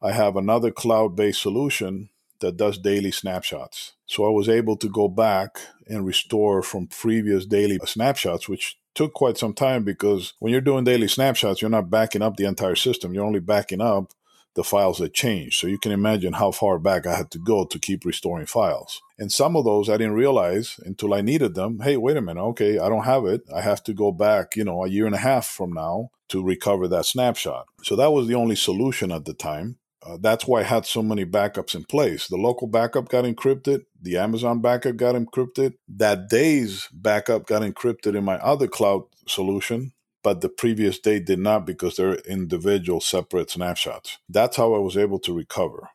I 0.00 0.12
have 0.12 0.36
another 0.36 0.70
cloud-based 0.70 1.42
solution 1.42 2.10
that 2.40 2.56
does 2.56 2.78
daily 2.78 3.10
snapshots. 3.10 3.94
So 4.06 4.24
I 4.26 4.30
was 4.30 4.48
able 4.48 4.76
to 4.76 4.88
go 4.88 5.08
back 5.08 5.58
and 5.86 6.06
restore 6.06 6.62
from 6.62 6.86
previous 6.86 7.46
daily 7.46 7.78
snapshots, 7.84 8.48
which 8.48 8.78
took 8.94 9.12
quite 9.12 9.38
some 9.38 9.54
time 9.54 9.84
because 9.84 10.32
when 10.38 10.52
you're 10.52 10.60
doing 10.60 10.84
daily 10.84 11.08
snapshots, 11.08 11.60
you're 11.62 11.70
not 11.70 11.90
backing 11.90 12.22
up 12.22 12.36
the 12.36 12.46
entire 12.46 12.76
system. 12.76 13.14
You're 13.14 13.24
only 13.24 13.40
backing 13.40 13.80
up 13.80 14.12
the 14.54 14.64
files 14.64 14.98
that 14.98 15.14
changed. 15.14 15.60
So 15.60 15.68
you 15.68 15.78
can 15.78 15.92
imagine 15.92 16.32
how 16.32 16.50
far 16.50 16.80
back 16.80 17.06
I 17.06 17.14
had 17.14 17.30
to 17.30 17.38
go 17.38 17.64
to 17.64 17.78
keep 17.78 18.04
restoring 18.04 18.46
files. 18.46 19.00
And 19.16 19.30
some 19.30 19.54
of 19.54 19.64
those 19.64 19.88
I 19.88 19.96
didn't 19.96 20.14
realize 20.14 20.80
until 20.84 21.14
I 21.14 21.20
needed 21.20 21.54
them. 21.54 21.78
Hey, 21.80 21.96
wait 21.96 22.16
a 22.16 22.20
minute. 22.20 22.42
Okay, 22.42 22.78
I 22.78 22.88
don't 22.88 23.04
have 23.04 23.24
it. 23.24 23.42
I 23.54 23.60
have 23.60 23.84
to 23.84 23.94
go 23.94 24.10
back, 24.10 24.56
you 24.56 24.64
know, 24.64 24.84
a 24.84 24.88
year 24.88 25.06
and 25.06 25.14
a 25.14 25.18
half 25.18 25.46
from 25.46 25.72
now 25.72 26.10
to 26.30 26.42
recover 26.42 26.88
that 26.88 27.06
snapshot. 27.06 27.66
So 27.82 27.94
that 27.96 28.10
was 28.10 28.26
the 28.26 28.34
only 28.34 28.56
solution 28.56 29.12
at 29.12 29.24
the 29.24 29.34
time. 29.34 29.77
Uh, 30.02 30.16
that's 30.20 30.46
why 30.46 30.60
I 30.60 30.64
had 30.64 30.86
so 30.86 31.02
many 31.02 31.24
backups 31.24 31.74
in 31.74 31.84
place. 31.84 32.28
The 32.28 32.36
local 32.36 32.68
backup 32.68 33.08
got 33.08 33.24
encrypted, 33.24 33.84
the 34.00 34.16
Amazon 34.16 34.60
backup 34.60 34.96
got 34.96 35.16
encrypted, 35.16 35.74
that 35.88 36.28
day's 36.28 36.88
backup 36.92 37.46
got 37.46 37.62
encrypted 37.62 38.16
in 38.16 38.24
my 38.24 38.36
other 38.36 38.68
cloud 38.68 39.02
solution 39.26 39.92
but 40.22 40.40
the 40.40 40.48
previous 40.48 40.98
day 40.98 41.20
did 41.20 41.38
not 41.38 41.64
because 41.64 41.96
they're 41.96 42.16
individual 42.16 43.00
separate 43.00 43.50
snapshots. 43.50 44.18
That's 44.28 44.56
how 44.56 44.74
I 44.74 44.78
was 44.78 44.96
able 44.96 45.18
to 45.20 45.32
recover. 45.32 45.88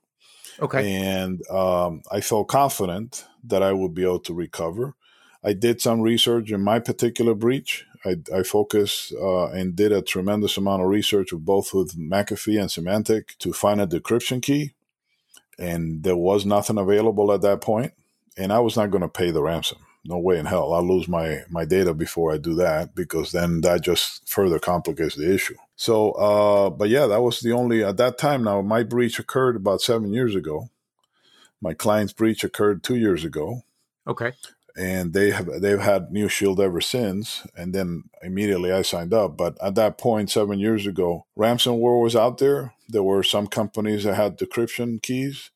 Okay. 0.60 0.92
And 0.92 1.48
um, 1.50 2.02
I 2.12 2.22
felt 2.22 2.48
confident 2.48 3.26
that 3.44 3.64
I 3.64 3.74
would 3.74 3.94
be 3.94 4.04
able 4.04 4.22
to 4.22 4.34
recover. 4.34 4.96
I 5.44 5.54
did 5.54 5.82
some 5.82 6.02
research 6.02 6.52
in 6.52 6.62
my 6.62 6.80
particular 6.80 7.34
breach. 7.34 7.86
I, 8.06 8.18
I 8.34 8.44
focused 8.44 9.14
uh, 9.14 9.48
and 9.48 9.76
did 9.76 9.92
a 9.92 10.02
tremendous 10.02 10.58
amount 10.58 10.82
of 10.82 10.90
research 10.90 11.32
with 11.32 11.46
both 11.46 11.74
with 11.74 11.98
McAfee 11.98 12.60
and 12.60 12.70
Symantec 12.70 13.38
to 13.40 13.54
find 13.54 13.80
a 13.80 13.88
decryption 13.88 14.42
key. 14.42 14.74
And 15.58 16.04
there 16.04 16.18
was 16.18 16.46
nothing 16.46 16.78
available 16.78 17.32
at 17.32 17.42
that 17.42 17.62
point, 17.62 17.94
And 18.38 18.52
I 18.52 18.60
was 18.60 18.76
not 18.76 18.90
going 18.90 19.04
to 19.04 19.08
pay 19.08 19.32
the 19.32 19.44
ransom 19.44 19.78
no 20.06 20.18
way 20.18 20.38
in 20.38 20.46
hell 20.46 20.74
I'll 20.74 20.86
lose 20.88 21.08
my 21.08 21.44
my 21.50 21.66
data 21.66 21.94
before 21.94 22.34
I 22.34 22.38
do 22.38 22.56
that 22.56 22.94
because 22.94 23.32
then 23.32 23.62
that 23.62 23.82
just 23.82 24.28
further 24.30 24.60
complicates 24.60 25.16
the 25.16 25.34
issue. 25.34 25.56
So, 25.76 26.12
uh, 26.12 26.70
but 26.70 26.90
yeah, 26.90 27.08
that 27.08 27.22
was 27.22 27.40
the 27.40 27.54
only 27.54 27.84
at 27.84 27.98
that 27.98 28.18
time. 28.18 28.44
Now 28.44 28.62
my 28.62 28.84
breach 28.84 29.20
occurred 29.20 29.56
about 29.56 29.82
seven 29.82 30.14
years 30.14 30.36
ago. 30.36 30.70
My 31.62 31.74
client's 31.74 32.14
breach 32.14 32.44
occurred 32.44 32.84
two 32.84 32.96
years 32.96 33.24
ago. 33.24 33.64
Okay. 34.06 34.34
And 34.76 35.14
they 35.14 35.30
have 35.30 35.62
they've 35.62 35.80
had 35.80 36.10
NeuShield 36.10 36.60
ever 36.60 36.82
since, 36.82 37.46
and 37.56 37.76
then 37.76 38.06
immediately 38.24 38.72
I 38.72 38.82
signed 38.82 39.14
up. 39.14 39.38
But 39.38 39.56
at 39.62 39.76
that 39.76 40.00
point, 40.00 40.32
seven 40.32 40.58
years 40.60 40.88
ago, 40.88 41.28
ransomware 41.38 42.02
was 42.02 42.16
out 42.16 42.40
there. 42.40 42.74
There 42.90 43.04
were 43.04 43.22
some 43.22 43.46
companies 43.46 44.04
that 44.04 44.16
had 44.16 44.40
decryption 44.40 45.00
keys, 45.00 45.52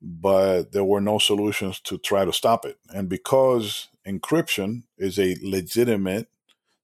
but 0.00 0.70
there 0.70 0.84
were 0.84 1.00
no 1.00 1.18
solutions 1.18 1.80
to 1.80 1.98
try 1.98 2.24
to 2.24 2.32
stop 2.32 2.64
it. 2.64 2.78
And 2.94 3.08
because 3.08 3.88
encryption 4.06 4.84
is 4.96 5.18
a 5.18 5.36
legitimate 5.42 6.28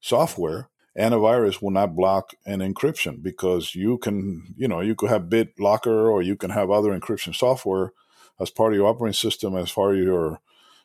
software, 0.00 0.68
antivirus 0.98 1.62
will 1.62 1.70
not 1.70 1.94
block 1.94 2.34
an 2.44 2.60
encryption 2.60 3.22
because 3.22 3.74
you 3.74 3.98
can, 3.98 4.54
you 4.56 4.66
know, 4.66 4.80
you 4.80 4.94
could 4.94 5.10
have 5.10 5.22
BitLocker 5.22 6.10
or 6.10 6.22
you 6.22 6.36
can 6.36 6.50
have 6.50 6.70
other 6.70 6.90
encryption 6.90 7.34
software 7.34 7.92
as 8.40 8.50
part 8.50 8.72
of 8.72 8.76
your 8.78 8.88
operating 8.88 9.14
system, 9.14 9.56
as 9.56 9.70
far 9.70 9.92
as 9.92 9.98
your 9.98 10.40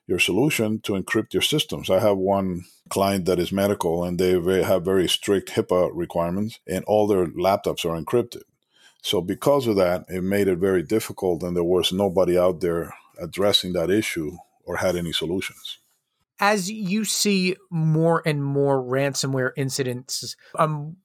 your 0.07 0.19
solution 0.19 0.79
to 0.81 0.93
encrypt 0.93 1.33
your 1.33 1.41
systems. 1.41 1.89
I 1.89 1.99
have 1.99 2.17
one 2.17 2.65
client 2.89 3.25
that 3.25 3.39
is 3.39 3.51
medical 3.51 4.03
and 4.03 4.19
they 4.19 4.33
have 4.63 4.83
very 4.83 5.07
strict 5.07 5.51
HIPAA 5.51 5.91
requirements 5.93 6.59
and 6.67 6.83
all 6.85 7.07
their 7.07 7.27
laptops 7.27 7.85
are 7.85 7.99
encrypted. 7.99 8.41
So 9.01 9.21
because 9.21 9.67
of 9.67 9.75
that, 9.75 10.05
it 10.07 10.23
made 10.23 10.47
it 10.47 10.59
very 10.59 10.81
difficult, 10.81 11.43
and 11.43 11.57
there 11.57 11.63
was 11.63 11.91
nobody 11.91 12.37
out 12.37 12.61
there 12.61 12.93
addressing 13.21 13.73
that 13.73 13.89
issue 13.89 14.37
or 14.63 14.77
had 14.77 14.95
any 14.95 15.11
solutions. 15.11 15.79
As 16.39 16.71
you 16.71 17.03
see 17.03 17.57
more 17.69 18.23
and 18.25 18.41
more 18.41 18.81
ransomware 18.81 19.51
incidents, 19.57 20.37
I'm 20.55 20.95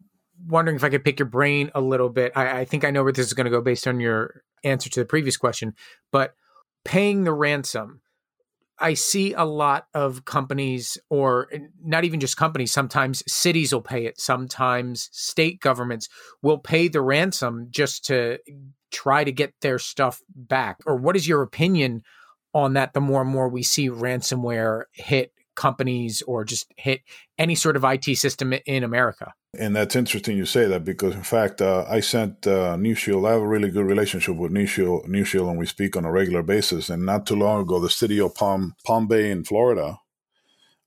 wondering 0.47 0.77
if 0.77 0.85
I 0.85 0.91
could 0.91 1.05
pick 1.05 1.19
your 1.19 1.27
brain 1.27 1.73
a 1.75 1.81
little 1.81 2.09
bit. 2.09 2.33
I, 2.37 2.61
I 2.61 2.65
think 2.65 2.85
I 2.85 2.93
know 2.93 3.03
where 3.03 3.13
this 3.13 3.27
is 3.27 3.35
going 3.35 3.47
to 3.47 3.51
go 3.51 3.61
based 3.61 3.89
on 3.89 3.99
your 3.99 4.43
answer 4.63 4.89
to 4.91 5.01
the 5.01 5.07
previous 5.07 5.37
question, 5.37 5.75
but 6.13 6.35
paying 6.85 7.25
the 7.25 7.33
ransom 7.33 8.01
I 8.81 8.95
see 8.95 9.33
a 9.33 9.45
lot 9.45 9.87
of 9.93 10.25
companies, 10.25 10.99
or 11.11 11.49
not 11.83 12.05
even 12.05 12.21
just 12.21 12.37
companies, 12.37 12.73
sometimes 12.73 13.23
cities 13.27 13.73
will 13.73 13.83
pay 13.83 14.07
it, 14.07 14.21
sometimes 14.21 15.09
state 15.13 15.61
governments 15.61 16.09
will 16.43 16.59
pay 16.59 16.89
the 16.89 17.01
ransom 17.01 17.69
just 17.71 18.05
to 18.07 18.39
try 18.91 19.25
to 19.25 19.33
get 19.33 19.55
their 19.61 19.79
stuff 19.79 20.21
back. 20.35 20.79
Or 20.87 20.97
what 20.97 21.17
is 21.17 21.27
your 21.27 21.43
opinion 21.43 22.03
on 22.55 22.75
that? 22.75 22.95
The 22.95 23.01
more 23.01 23.23
and 23.23 23.31
more 23.31 23.49
we 23.49 23.63
see 23.63 23.91
ransomware 23.91 24.85
hit 24.93 25.33
companies 25.57 26.23
or 26.23 26.45
just 26.45 26.73
hit 26.77 27.01
any 27.37 27.57
sort 27.57 27.77
of 27.77 27.85
IT 27.85 28.17
system 28.17 28.55
in 28.65 28.85
America. 28.85 29.35
And 29.57 29.75
that's 29.75 29.97
interesting 29.97 30.37
you 30.37 30.45
say 30.45 30.67
that 30.67 30.85
because, 30.85 31.15
in 31.15 31.23
fact, 31.23 31.63
uh, 31.63 31.87
I 31.89 32.01
sent 32.01 32.47
uh, 32.47 32.77
NeuShield. 32.77 33.27
I 33.27 33.33
have 33.33 33.41
a 33.41 33.47
really 33.47 33.71
good 33.71 33.87
relationship 33.87 34.37
with 34.37 34.53
NeuShield, 34.53 35.09
New 35.09 35.25
Shield, 35.25 35.49
and 35.49 35.59
we 35.59 35.65
speak 35.65 35.97
on 35.97 36.05
a 36.05 36.13
regular 36.13 36.43
basis. 36.43 36.91
And 36.91 37.07
not 37.07 37.27
too 37.27 37.37
long 37.37 37.63
ago, 37.63 37.81
the 37.81 37.89
city 37.89 38.21
of 38.21 38.35
Palm 38.35 38.75
Palm 38.85 39.07
Bay 39.07 39.31
in 39.31 39.45
Florida, 39.45 39.99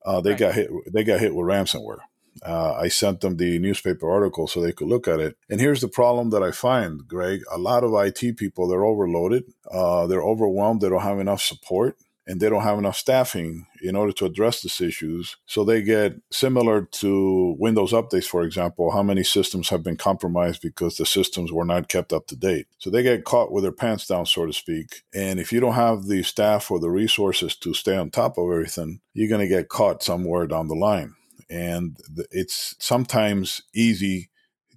uh, 0.05 0.21
they 0.21 0.31
right. 0.31 0.39
got 0.39 0.53
hit. 0.53 0.69
They 0.93 1.03
got 1.03 1.19
hit 1.19 1.33
with 1.33 1.47
ransomware. 1.47 2.01
Uh, 2.45 2.73
I 2.73 2.87
sent 2.87 3.21
them 3.21 3.37
the 3.37 3.57
newspaper 3.57 4.09
article 4.09 4.47
so 4.47 4.61
they 4.61 4.71
could 4.71 4.87
look 4.87 5.07
at 5.07 5.19
it. 5.19 5.37
And 5.49 5.59
here's 5.59 5.81
the 5.81 5.87
problem 5.87 6.29
that 6.29 6.43
I 6.43 6.51
find, 6.51 7.07
Greg. 7.07 7.41
A 7.51 7.57
lot 7.57 7.83
of 7.83 7.93
IT 7.93 8.37
people, 8.37 8.67
they're 8.67 8.85
overloaded. 8.85 9.43
Uh, 9.69 10.05
they're 10.05 10.23
overwhelmed. 10.23 10.81
They 10.81 10.89
don't 10.89 11.01
have 11.01 11.19
enough 11.19 11.41
support 11.41 11.97
and 12.31 12.39
they 12.39 12.49
don't 12.49 12.63
have 12.63 12.79
enough 12.79 12.95
staffing 12.95 13.67
in 13.81 13.93
order 13.93 14.13
to 14.13 14.23
address 14.25 14.61
these 14.61 14.79
issues. 14.79 15.35
So 15.47 15.65
they 15.65 15.81
get 15.81 16.13
similar 16.31 16.83
to 16.83 17.57
Windows 17.59 17.91
updates, 17.91 18.23
for 18.23 18.43
example, 18.43 18.89
how 18.91 19.03
many 19.03 19.21
systems 19.21 19.67
have 19.67 19.83
been 19.83 19.97
compromised 19.97 20.61
because 20.61 20.95
the 20.95 21.05
systems 21.05 21.51
were 21.51 21.65
not 21.65 21.89
kept 21.89 22.13
up 22.13 22.27
to 22.27 22.37
date. 22.37 22.67
So 22.77 22.89
they 22.89 23.03
get 23.03 23.25
caught 23.25 23.51
with 23.51 23.63
their 23.63 23.73
pants 23.73 24.07
down, 24.07 24.25
so 24.27 24.45
to 24.45 24.53
speak. 24.53 25.03
And 25.13 25.41
if 25.41 25.51
you 25.51 25.59
don't 25.59 25.73
have 25.73 26.05
the 26.05 26.23
staff 26.23 26.71
or 26.71 26.79
the 26.79 26.89
resources 26.89 27.53
to 27.57 27.73
stay 27.73 27.97
on 27.97 28.11
top 28.11 28.37
of 28.37 28.49
everything, 28.49 29.01
you're 29.13 29.27
going 29.27 29.41
to 29.41 29.53
get 29.53 29.67
caught 29.67 30.01
somewhere 30.01 30.47
down 30.47 30.69
the 30.69 30.75
line. 30.75 31.15
And 31.49 31.97
it's 32.31 32.77
sometimes 32.79 33.61
easy 33.73 34.29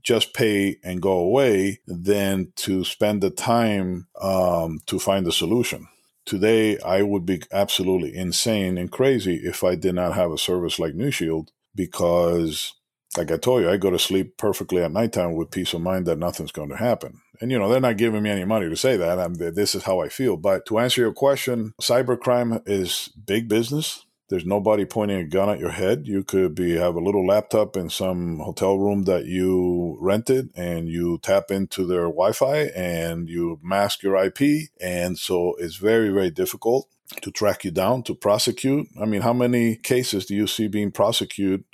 just 0.03 0.35
pay 0.35 0.79
and 0.83 1.01
go 1.01 1.13
away 1.13 1.79
than 1.87 2.53
to 2.57 2.83
spend 2.83 3.23
the 3.23 3.31
time 3.31 4.09
um, 4.21 4.81
to 4.87 4.99
find 4.99 5.25
a 5.29 5.33
solution. 5.33 5.87
Today, 6.27 6.79
I 6.79 7.03
would 7.03 7.27
be 7.27 7.43
absolutely 7.53 8.15
insane 8.15 8.79
and 8.79 8.91
crazy 8.91 9.37
if 9.37 9.63
I 9.63 9.75
did 9.75 9.95
not 9.95 10.15
have 10.15 10.33
a 10.33 10.39
service 10.39 10.79
like 10.79 10.95
NeuShield 10.95 11.49
because, 11.75 12.73
like 13.17 13.31
I 13.31 13.37
told 13.37 13.63
you, 13.63 13.71
I 13.71 13.77
go 13.77 13.91
to 13.91 13.99
sleep 13.99 14.39
perfectly 14.39 14.83
at 14.83 14.93
nighttime 14.93 15.35
with 15.35 15.51
peace 15.51 15.75
of 15.75 15.83
mind 15.83 16.07
that 16.07 16.19
nothing's 16.19 16.53
going 16.53 16.71
to 16.71 16.77
happen. 16.77 17.21
And, 17.41 17.51
you 17.51 17.59
know, 17.59 17.69
they're 17.69 17.81
not 17.81 17.99
giving 17.99 18.23
me 18.23 18.31
any 18.31 18.45
money 18.45 18.71
to 18.71 18.77
say 18.77 18.97
that. 18.97 19.19
I'm, 19.19 19.35
this 19.35 19.75
is 19.75 19.83
how 19.83 20.01
I 20.01 20.09
feel. 20.09 20.37
But 20.39 20.65
to 20.67 20.79
answer 20.79 21.03
your 21.03 21.13
question, 21.13 21.75
cybercrime 21.81 22.63
is 22.67 23.11
big 23.27 23.49
business. 23.49 24.07
There's 24.29 24.47
nobody 24.47 24.87
pointing 24.87 25.19
a 25.19 25.25
gun 25.25 25.51
at 25.51 25.59
your 25.59 25.71
head. 25.71 26.07
You 26.07 26.25
could 26.25 26.55
be 26.55 26.77
have 26.77 26.95
a 26.95 27.01
little 27.01 27.27
laptop 27.27 27.77
in 27.77 27.91
some 27.91 28.39
hotel 28.39 28.79
room 28.79 29.03
that 29.05 29.27
you 29.27 29.99
rented 30.01 30.49
and 30.57 30.89
you 30.89 31.19
tap 31.23 31.51
into 31.51 31.87
their 31.87 32.05
Wi-Fi 32.05 32.71
and 32.75 33.29
you 33.29 33.61
mask 33.63 34.03
your 34.03 34.17
IP. 34.17 34.71
And 34.81 35.19
so 35.19 35.55
it's 35.59 35.77
very, 35.77 36.09
very 36.09 36.31
difficult 36.31 36.89
to 37.21 37.31
track 37.31 37.65
you 37.65 37.71
down, 37.71 38.03
to 38.05 38.15
prosecute. 38.15 38.89
I 39.01 39.05
mean, 39.05 39.21
how 39.21 39.35
many 39.35 39.77
cases 39.77 40.25
do 40.25 40.35
you 40.35 40.47
see 40.47 40.69
being 40.69 40.91
prosecuted 40.91 41.65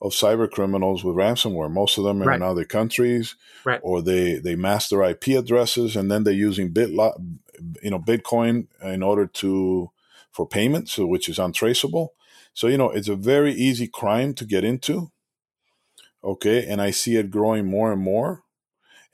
of 0.00 0.10
cyber 0.10 0.50
criminals 0.50 1.04
with 1.04 1.14
ransomware? 1.14 1.70
Most 1.70 1.98
of 1.98 2.04
them 2.04 2.20
are 2.20 2.26
right. 2.26 2.36
in 2.36 2.42
other 2.42 2.64
countries, 2.64 3.36
right. 3.64 3.80
or 3.84 4.02
they 4.02 4.40
they 4.40 4.56
mask 4.56 4.90
their 4.90 5.04
IP 5.04 5.28
addresses 5.28 5.94
and 5.94 6.10
then 6.10 6.24
they're 6.24 6.34
using 6.34 6.72
bit, 6.72 6.90
you 6.90 7.90
know, 7.90 8.00
Bitcoin 8.00 8.66
in 8.82 9.04
order 9.04 9.26
to 9.26 9.91
for 10.32 10.46
payment, 10.48 10.88
so 10.88 11.06
which 11.06 11.28
is 11.28 11.38
untraceable. 11.38 12.14
So 12.54 12.66
you 12.68 12.78
know, 12.78 12.90
it's 12.90 13.08
a 13.08 13.16
very 13.16 13.52
easy 13.52 13.88
crime 13.88 14.34
to 14.34 14.44
get 14.44 14.64
into. 14.64 15.10
Okay, 16.24 16.66
and 16.66 16.80
I 16.80 16.90
see 16.90 17.16
it 17.16 17.30
growing 17.30 17.66
more 17.66 17.92
and 17.92 18.02
more. 18.02 18.42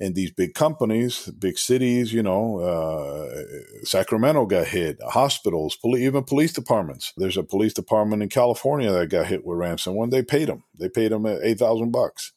And 0.01 0.15
these 0.15 0.31
big 0.31 0.55
companies, 0.55 1.27
big 1.39 1.59
cities, 1.59 2.13
you 2.13 2.23
know, 2.23 2.61
uh, 2.61 3.43
Sacramento 3.85 4.47
got 4.47 4.69
hit, 4.69 4.99
hospitals, 5.03 5.77
poli- 5.77 6.05
even 6.05 6.25
police 6.25 6.53
departments. 6.53 7.13
There's 7.17 7.37
a 7.37 7.43
police 7.43 7.75
department 7.75 8.23
in 8.23 8.29
California 8.29 8.93
that 8.93 9.11
got 9.11 9.27
hit 9.27 9.45
with 9.45 9.59
ransomware. 9.59 10.11
They 10.11 10.23
paid 10.23 10.49
them. 10.49 10.65
They 10.79 10.89
paid 10.89 11.13
them 11.13 11.27
eight 11.27 11.59
thousand 11.59 11.93
bucks. 11.93 12.33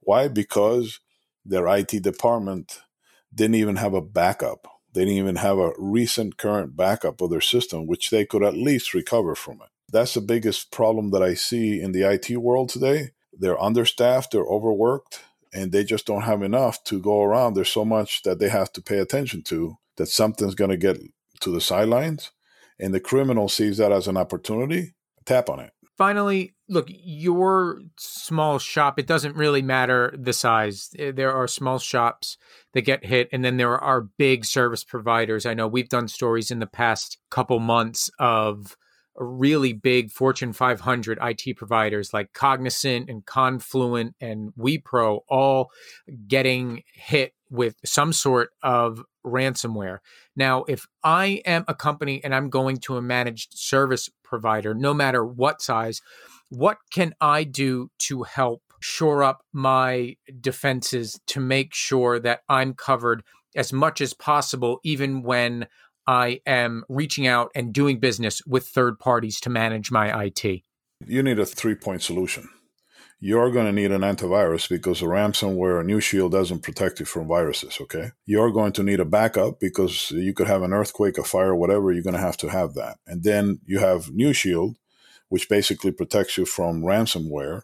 Why? 0.00 0.28
Because 0.28 1.00
their 1.44 1.66
IT 1.68 2.02
department 2.02 2.80
didn't 3.34 3.56
even 3.56 3.76
have 3.76 3.94
a 3.94 4.02
backup 4.02 4.68
they 4.92 5.02
didn't 5.02 5.18
even 5.18 5.36
have 5.36 5.58
a 5.58 5.72
recent 5.78 6.36
current 6.36 6.76
backup 6.76 7.20
of 7.20 7.30
their 7.30 7.40
system, 7.40 7.86
which 7.86 8.10
they 8.10 8.26
could 8.26 8.42
at 8.42 8.56
least 8.56 8.94
recover 8.94 9.34
from 9.34 9.54
it. 9.62 9.68
That's 9.90 10.14
the 10.14 10.20
biggest 10.20 10.70
problem 10.70 11.10
that 11.10 11.22
I 11.22 11.34
see 11.34 11.80
in 11.80 11.92
the 11.92 12.10
IT 12.10 12.36
world 12.38 12.68
today. 12.70 13.10
They're 13.32 13.62
understaffed, 13.62 14.32
they're 14.32 14.44
overworked, 14.44 15.20
and 15.52 15.72
they 15.72 15.84
just 15.84 16.06
don't 16.06 16.22
have 16.22 16.42
enough 16.42 16.82
to 16.84 17.00
go 17.00 17.22
around. 17.22 17.54
There's 17.54 17.70
so 17.70 17.84
much 17.84 18.22
that 18.22 18.38
they 18.38 18.48
have 18.48 18.72
to 18.72 18.82
pay 18.82 18.98
attention 18.98 19.42
to 19.44 19.76
that 19.96 20.06
something's 20.06 20.54
going 20.54 20.70
to 20.70 20.76
get 20.76 20.98
to 21.40 21.50
the 21.50 21.60
sidelines. 21.60 22.30
And 22.78 22.94
the 22.94 23.00
criminal 23.00 23.48
sees 23.48 23.76
that 23.76 23.92
as 23.92 24.08
an 24.08 24.16
opportunity, 24.16 24.94
tap 25.24 25.48
on 25.48 25.60
it. 25.60 25.72
Finally, 25.98 26.54
look, 26.72 26.88
your 26.88 27.80
small 27.98 28.58
shop, 28.58 28.98
it 28.98 29.06
doesn't 29.06 29.36
really 29.36 29.62
matter 29.62 30.14
the 30.18 30.32
size. 30.32 30.90
Eh, 30.98 31.12
there 31.12 31.32
are 31.32 31.46
small 31.46 31.78
shops 31.78 32.38
that 32.72 32.82
get 32.82 33.04
hit, 33.04 33.28
and 33.32 33.44
then 33.44 33.58
there 33.58 33.78
are 33.78 34.00
big 34.00 34.44
service 34.44 34.82
providers. 34.82 35.46
I 35.46 35.54
know 35.54 35.68
we've 35.68 35.88
done 35.88 36.08
stories 36.08 36.50
in 36.50 36.58
the 36.58 36.66
past 36.66 37.18
couple 37.30 37.58
months 37.58 38.10
of 38.18 38.76
really 39.16 39.74
big 39.74 40.10
Fortune 40.10 40.54
500 40.54 41.18
IT 41.20 41.56
providers 41.56 42.14
like 42.14 42.32
Cognizant 42.32 43.10
and 43.10 43.26
Conduent 43.26 44.14
and 44.20 44.52
Wipro 44.58 45.20
all 45.28 45.70
getting 46.26 46.82
hit 46.94 47.34
with 47.50 47.76
some 47.84 48.14
sort 48.14 48.50
of 48.62 49.04
ransomware. 49.24 49.98
Now, 50.34 50.64
if 50.64 50.86
I 51.04 51.42
am 51.44 51.64
a 51.68 51.74
company 51.74 52.24
and 52.24 52.34
I'm 52.34 52.48
going 52.48 52.78
to 52.78 52.96
a 52.96 53.02
managed 53.02 53.52
service 53.52 54.08
provider, 54.24 54.74
no 54.74 54.94
matter 54.94 55.24
what 55.24 55.60
size, 55.60 56.00
what 56.52 56.76
can 56.90 57.14
I 57.18 57.44
do 57.44 57.90
to 58.00 58.24
help 58.24 58.62
shore 58.80 59.22
up 59.22 59.42
my 59.54 60.16
defenses 60.38 61.18
to 61.28 61.40
make 61.40 61.72
sure 61.72 62.18
that 62.18 62.40
I'm 62.46 62.74
covered 62.74 63.22
as 63.56 63.72
much 63.72 64.02
as 64.02 64.12
possible, 64.12 64.78
even 64.84 65.22
when 65.22 65.66
I 66.06 66.40
am 66.44 66.84
reaching 66.90 67.26
out 67.26 67.50
and 67.54 67.72
doing 67.72 68.00
business 68.00 68.42
with 68.46 68.66
third 68.66 68.98
parties 68.98 69.40
to 69.40 69.50
manage 69.50 69.90
my 69.90 70.24
IT? 70.24 70.44
You 71.06 71.22
need 71.22 71.38
a 71.38 71.46
three 71.46 71.74
point 71.74 72.02
solution. 72.02 72.50
You're 73.18 73.50
going 73.50 73.66
to 73.66 73.72
need 73.72 73.92
an 73.92 74.02
antivirus 74.02 74.68
because 74.68 75.00
a 75.00 75.06
ransomware 75.06 75.82
NeuShield 75.82 76.32
doesn't 76.32 76.62
protect 76.62 77.00
you 77.00 77.06
from 77.06 77.28
viruses, 77.28 77.78
okay? 77.80 78.10
You're 78.26 78.50
going 78.50 78.72
to 78.72 78.82
need 78.82 79.00
a 79.00 79.06
backup 79.06 79.58
because 79.58 80.10
you 80.10 80.34
could 80.34 80.48
have 80.48 80.62
an 80.62 80.74
earthquake, 80.74 81.16
a 81.16 81.24
fire, 81.24 81.54
whatever, 81.54 81.92
you're 81.92 82.02
going 82.02 82.16
to 82.16 82.20
have 82.20 82.36
to 82.38 82.48
have 82.48 82.74
that. 82.74 82.98
And 83.06 83.22
then 83.22 83.60
you 83.64 83.78
have 83.78 84.06
NeuShield, 84.06 84.74
which 85.32 85.48
basically 85.48 85.90
protects 85.90 86.36
you 86.36 86.44
from 86.44 86.82
ransomware 86.82 87.62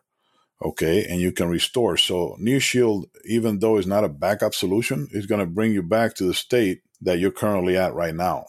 okay 0.65 1.05
and 1.05 1.21
you 1.21 1.31
can 1.31 1.51
restore. 1.51 1.99
So 1.99 2.35
NeuShield 2.41 3.05
even 3.27 3.59
though 3.59 3.77
it's 3.77 3.87
not 3.87 4.05
a 4.05 4.09
backup 4.09 4.55
solution 4.55 5.07
is 5.11 5.27
going 5.27 5.41
to 5.41 5.47
bring 5.47 5.73
you 5.73 5.83
back 5.83 6.15
to 6.15 6.25
the 6.25 6.33
state 6.33 6.81
that 7.03 7.19
you're 7.19 7.31
currently 7.31 7.77
at 7.77 7.93
right 7.93 8.15
now. 8.15 8.47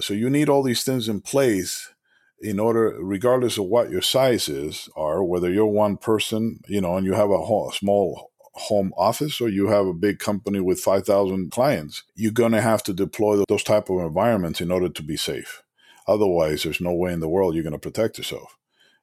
So 0.00 0.14
you 0.14 0.30
need 0.30 0.48
all 0.48 0.62
these 0.62 0.82
things 0.82 1.10
in 1.10 1.20
place 1.20 1.92
in 2.40 2.58
order 2.58 2.96
regardless 2.98 3.58
of 3.58 3.66
what 3.66 3.90
your 3.90 4.00
size 4.00 4.48
is 4.48 4.88
or 4.96 5.22
whether 5.22 5.50
you're 5.52 5.66
one 5.66 5.98
person 5.98 6.60
you 6.66 6.80
know 6.80 6.96
and 6.96 7.04
you 7.04 7.12
have 7.12 7.30
a, 7.30 7.44
whole, 7.44 7.70
small 7.70 8.30
home 8.54 8.94
office 8.96 9.42
or 9.42 9.50
you 9.50 9.68
have 9.68 9.86
a 9.86 9.92
big 9.92 10.18
company 10.18 10.60
with 10.60 10.80
5000 10.80 11.50
clients 11.50 12.02
you're 12.14 12.32
going 12.32 12.52
to 12.52 12.62
have 12.62 12.82
to 12.84 12.94
deploy 12.94 13.44
those 13.46 13.62
type 13.62 13.90
of 13.90 14.00
environments 14.00 14.62
in 14.62 14.70
order 14.70 14.88
to 14.88 15.02
be 15.02 15.18
safe 15.18 15.63
otherwise 16.06 16.62
there's 16.62 16.80
no 16.80 16.92
way 16.92 17.12
in 17.12 17.20
the 17.20 17.28
world 17.28 17.54
you're 17.54 17.62
going 17.62 17.72
to 17.72 17.78
protect 17.78 18.18
yourself. 18.18 18.56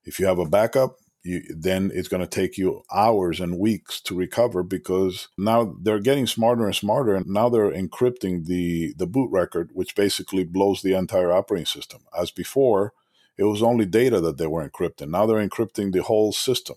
If 0.04 0.20
you 0.20 0.26
have 0.26 0.40
a 0.40 0.46
backup 0.46 0.98
you, 1.24 1.44
then 1.50 1.92
it's 1.94 2.08
going 2.08 2.22
to 2.22 2.28
take 2.28 2.58
you 2.58 2.84
hours 2.92 3.40
and 3.40 3.60
weeks 3.60 4.02
to 4.02 4.16
recover 4.16 4.64
because 4.64 5.28
now 5.38 5.76
they're 5.80 6.00
getting 6.00 6.28
smarter 6.28 6.66
and 6.66 6.76
smarter 6.76 7.16
and 7.16 7.28
now 7.28 7.50
they're 7.50 7.72
encrypting 7.72 8.46
the 8.46 8.94
the 8.98 9.08
boot 9.08 9.30
record 9.32 9.70
which 9.74 9.96
basically 9.96 10.44
blows 10.44 10.82
the 10.82 10.94
entire 10.94 11.32
operating 11.32 11.66
system. 11.66 12.02
As 12.18 12.32
before 12.32 12.94
it 13.38 13.44
was 13.44 13.64
only 13.64 13.86
data 13.86 14.20
that 14.22 14.38
they 14.38 14.48
were 14.48 14.68
encrypting. 14.68 15.10
Now 15.10 15.26
they're 15.26 15.48
encrypting 15.48 15.94
the 15.94 16.04
whole 16.04 16.32
system. 16.32 16.76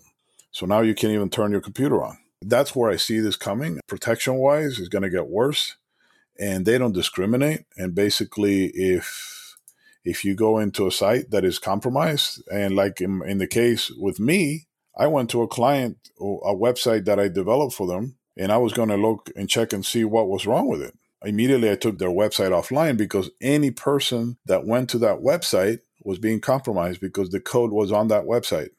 So 0.51 0.65
now 0.65 0.81
you 0.81 0.95
can't 0.95 1.13
even 1.13 1.29
turn 1.29 1.51
your 1.51 1.61
computer 1.61 2.03
on. 2.03 2.17
That's 2.41 2.75
where 2.75 2.91
i 2.91 2.95
see 2.95 3.19
this 3.19 3.35
coming. 3.35 3.79
Protection 3.87 4.35
wise 4.35 4.79
is 4.79 4.89
going 4.89 5.03
to 5.03 5.09
get 5.09 5.27
worse 5.27 5.75
and 6.39 6.65
they 6.65 6.77
don't 6.77 6.93
discriminate. 6.93 7.65
And 7.77 7.95
basically 7.95 8.67
if 8.67 9.34
if 10.05 10.23
you 10.23 10.35
go 10.35 10.59
into 10.59 10.87
a 10.87 10.91
site 10.91 11.31
that 11.31 11.43
is 11.43 11.59
compromised, 11.59 12.41
and 12.51 12.75
like 12.75 13.01
in, 13.01 13.21
in 13.25 13.39
the 13.39 13.47
case 13.47 13.91
with 13.97 14.19
me, 14.19 14.67
I 14.95 15.07
went 15.07 15.29
to 15.31 15.41
a 15.41 15.47
client, 15.47 15.97
oh, 16.21 16.39
a 16.39 16.55
website 16.55 17.05
that 17.05 17.19
I 17.19 17.27
developed 17.27 17.73
for 17.73 17.87
them, 17.87 18.15
and 18.37 18.51
I 18.51 18.57
was 18.57 18.71
going 18.71 18.89
to 18.89 18.95
look 18.95 19.31
and 19.35 19.49
check 19.49 19.73
and 19.73 19.85
see 19.85 20.05
what 20.05 20.29
was 20.29 20.45
wrong 20.45 20.67
with 20.67 20.81
it. 20.81 20.97
Immediately, 21.23 21.71
I 21.71 21.75
took 21.75 21.97
their 21.97 22.09
website 22.09 22.51
offline 22.51 22.97
because 22.97 23.31
any 23.41 23.71
person 23.71 24.37
that 24.45 24.67
went 24.67 24.89
to 24.91 24.99
that 24.99 25.19
website 25.19 25.79
was 26.03 26.19
being 26.19 26.39
compromised 26.39 27.01
because 27.01 27.29
the 27.29 27.39
code 27.39 27.71
was 27.71 27.91
on 27.91 28.09
that 28.09 28.25
website. 28.25 28.69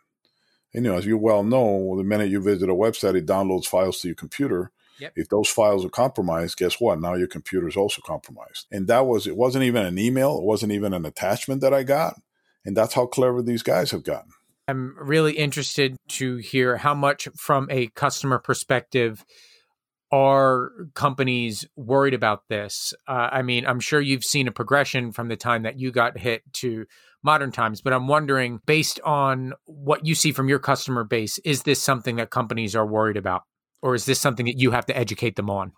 And, 0.73 0.85
you 0.85 0.93
know, 0.93 0.99
as 0.99 1.07
you 1.07 1.19
well 1.19 1.43
know, 1.43 1.97
the 1.97 2.05
minute 2.05 2.31
you 2.31 2.41
visit 2.41 2.71
a 2.71 2.75
website, 2.75 3.17
it 3.17 3.27
downloads 3.27 3.67
files 3.67 4.01
to 4.01 4.09
your 4.09 4.15
computer. 4.15 4.71
Yep. 4.99 5.13
If 5.17 5.29
those 5.29 5.49
files 5.49 5.85
are 5.85 5.91
compromised, 5.91 6.57
guess 6.57 6.81
what? 6.81 7.01
Now 7.01 7.15
your 7.15 7.27
computer 7.27 7.69
is 7.69 7.77
also 7.77 8.03
compromised. 8.05 8.67
And 8.71 8.87
that 8.89 9.07
was, 9.07 9.27
it 9.27 9.37
wasn't 9.37 9.65
even 9.65 9.85
an 9.85 9.99
email, 9.99 10.39
it 10.39 10.45
wasn't 10.45 10.73
even 10.73 10.93
an 10.93 11.05
attachment 11.05 11.61
that 11.61 11.75
I 11.75 11.83
got. 11.83 12.21
And 12.65 12.77
that's 12.77 12.95
how 12.95 13.07
clever 13.07 13.43
these 13.43 13.63
guys 13.63 13.91
have 13.93 14.05
gotten. 14.05 14.31
I'm 14.69 14.97
really 14.99 15.35
interested 15.35 15.97
to 16.09 16.37
hear 16.39 16.77
how 16.77 16.95
much, 16.95 17.29
from 17.37 17.69
a 17.71 17.87
customer 17.89 18.39
perspective, 18.39 19.25
are 20.11 20.71
companies 20.95 21.67
worried 21.77 22.15
about 22.15 22.49
this? 22.49 22.95
Uh, 23.07 23.29
I 23.31 23.43
mean, 23.43 23.67
I'm 23.67 23.81
sure 23.81 24.01
you've 24.01 24.25
seen 24.25 24.49
a 24.49 24.53
progression 24.53 25.13
from 25.13 25.29
the 25.29 25.37
time 25.37 25.63
that 25.63 25.79
you 25.79 25.91
got 25.91 26.19
hit 26.19 26.43
to 26.55 26.87
modern 27.23 27.53
times, 27.53 27.81
but 27.81 27.93
I'm 27.93 28.07
wondering, 28.07 28.61
based 28.67 29.01
on 29.05 29.53
what 29.65 30.07
you 30.07 30.15
see 30.15 30.33
from 30.33 30.49
your 30.49 30.61
customer 30.61 31.05
base, 31.05 31.39
is 31.39 31.63
this 31.63 31.83
something 31.83 32.17
that 32.17 32.31
companies 32.31 32.77
are 32.77 32.87
worried 32.87 33.17
about? 33.17 33.43
Or 33.83 33.95
is 33.95 34.07
this 34.07 34.21
something 34.21 34.47
that 34.47 34.59
you 34.59 34.71
have 34.73 34.87
to 34.87 34.97
educate 34.97 35.37
them 35.37 35.51
on? 35.51 35.73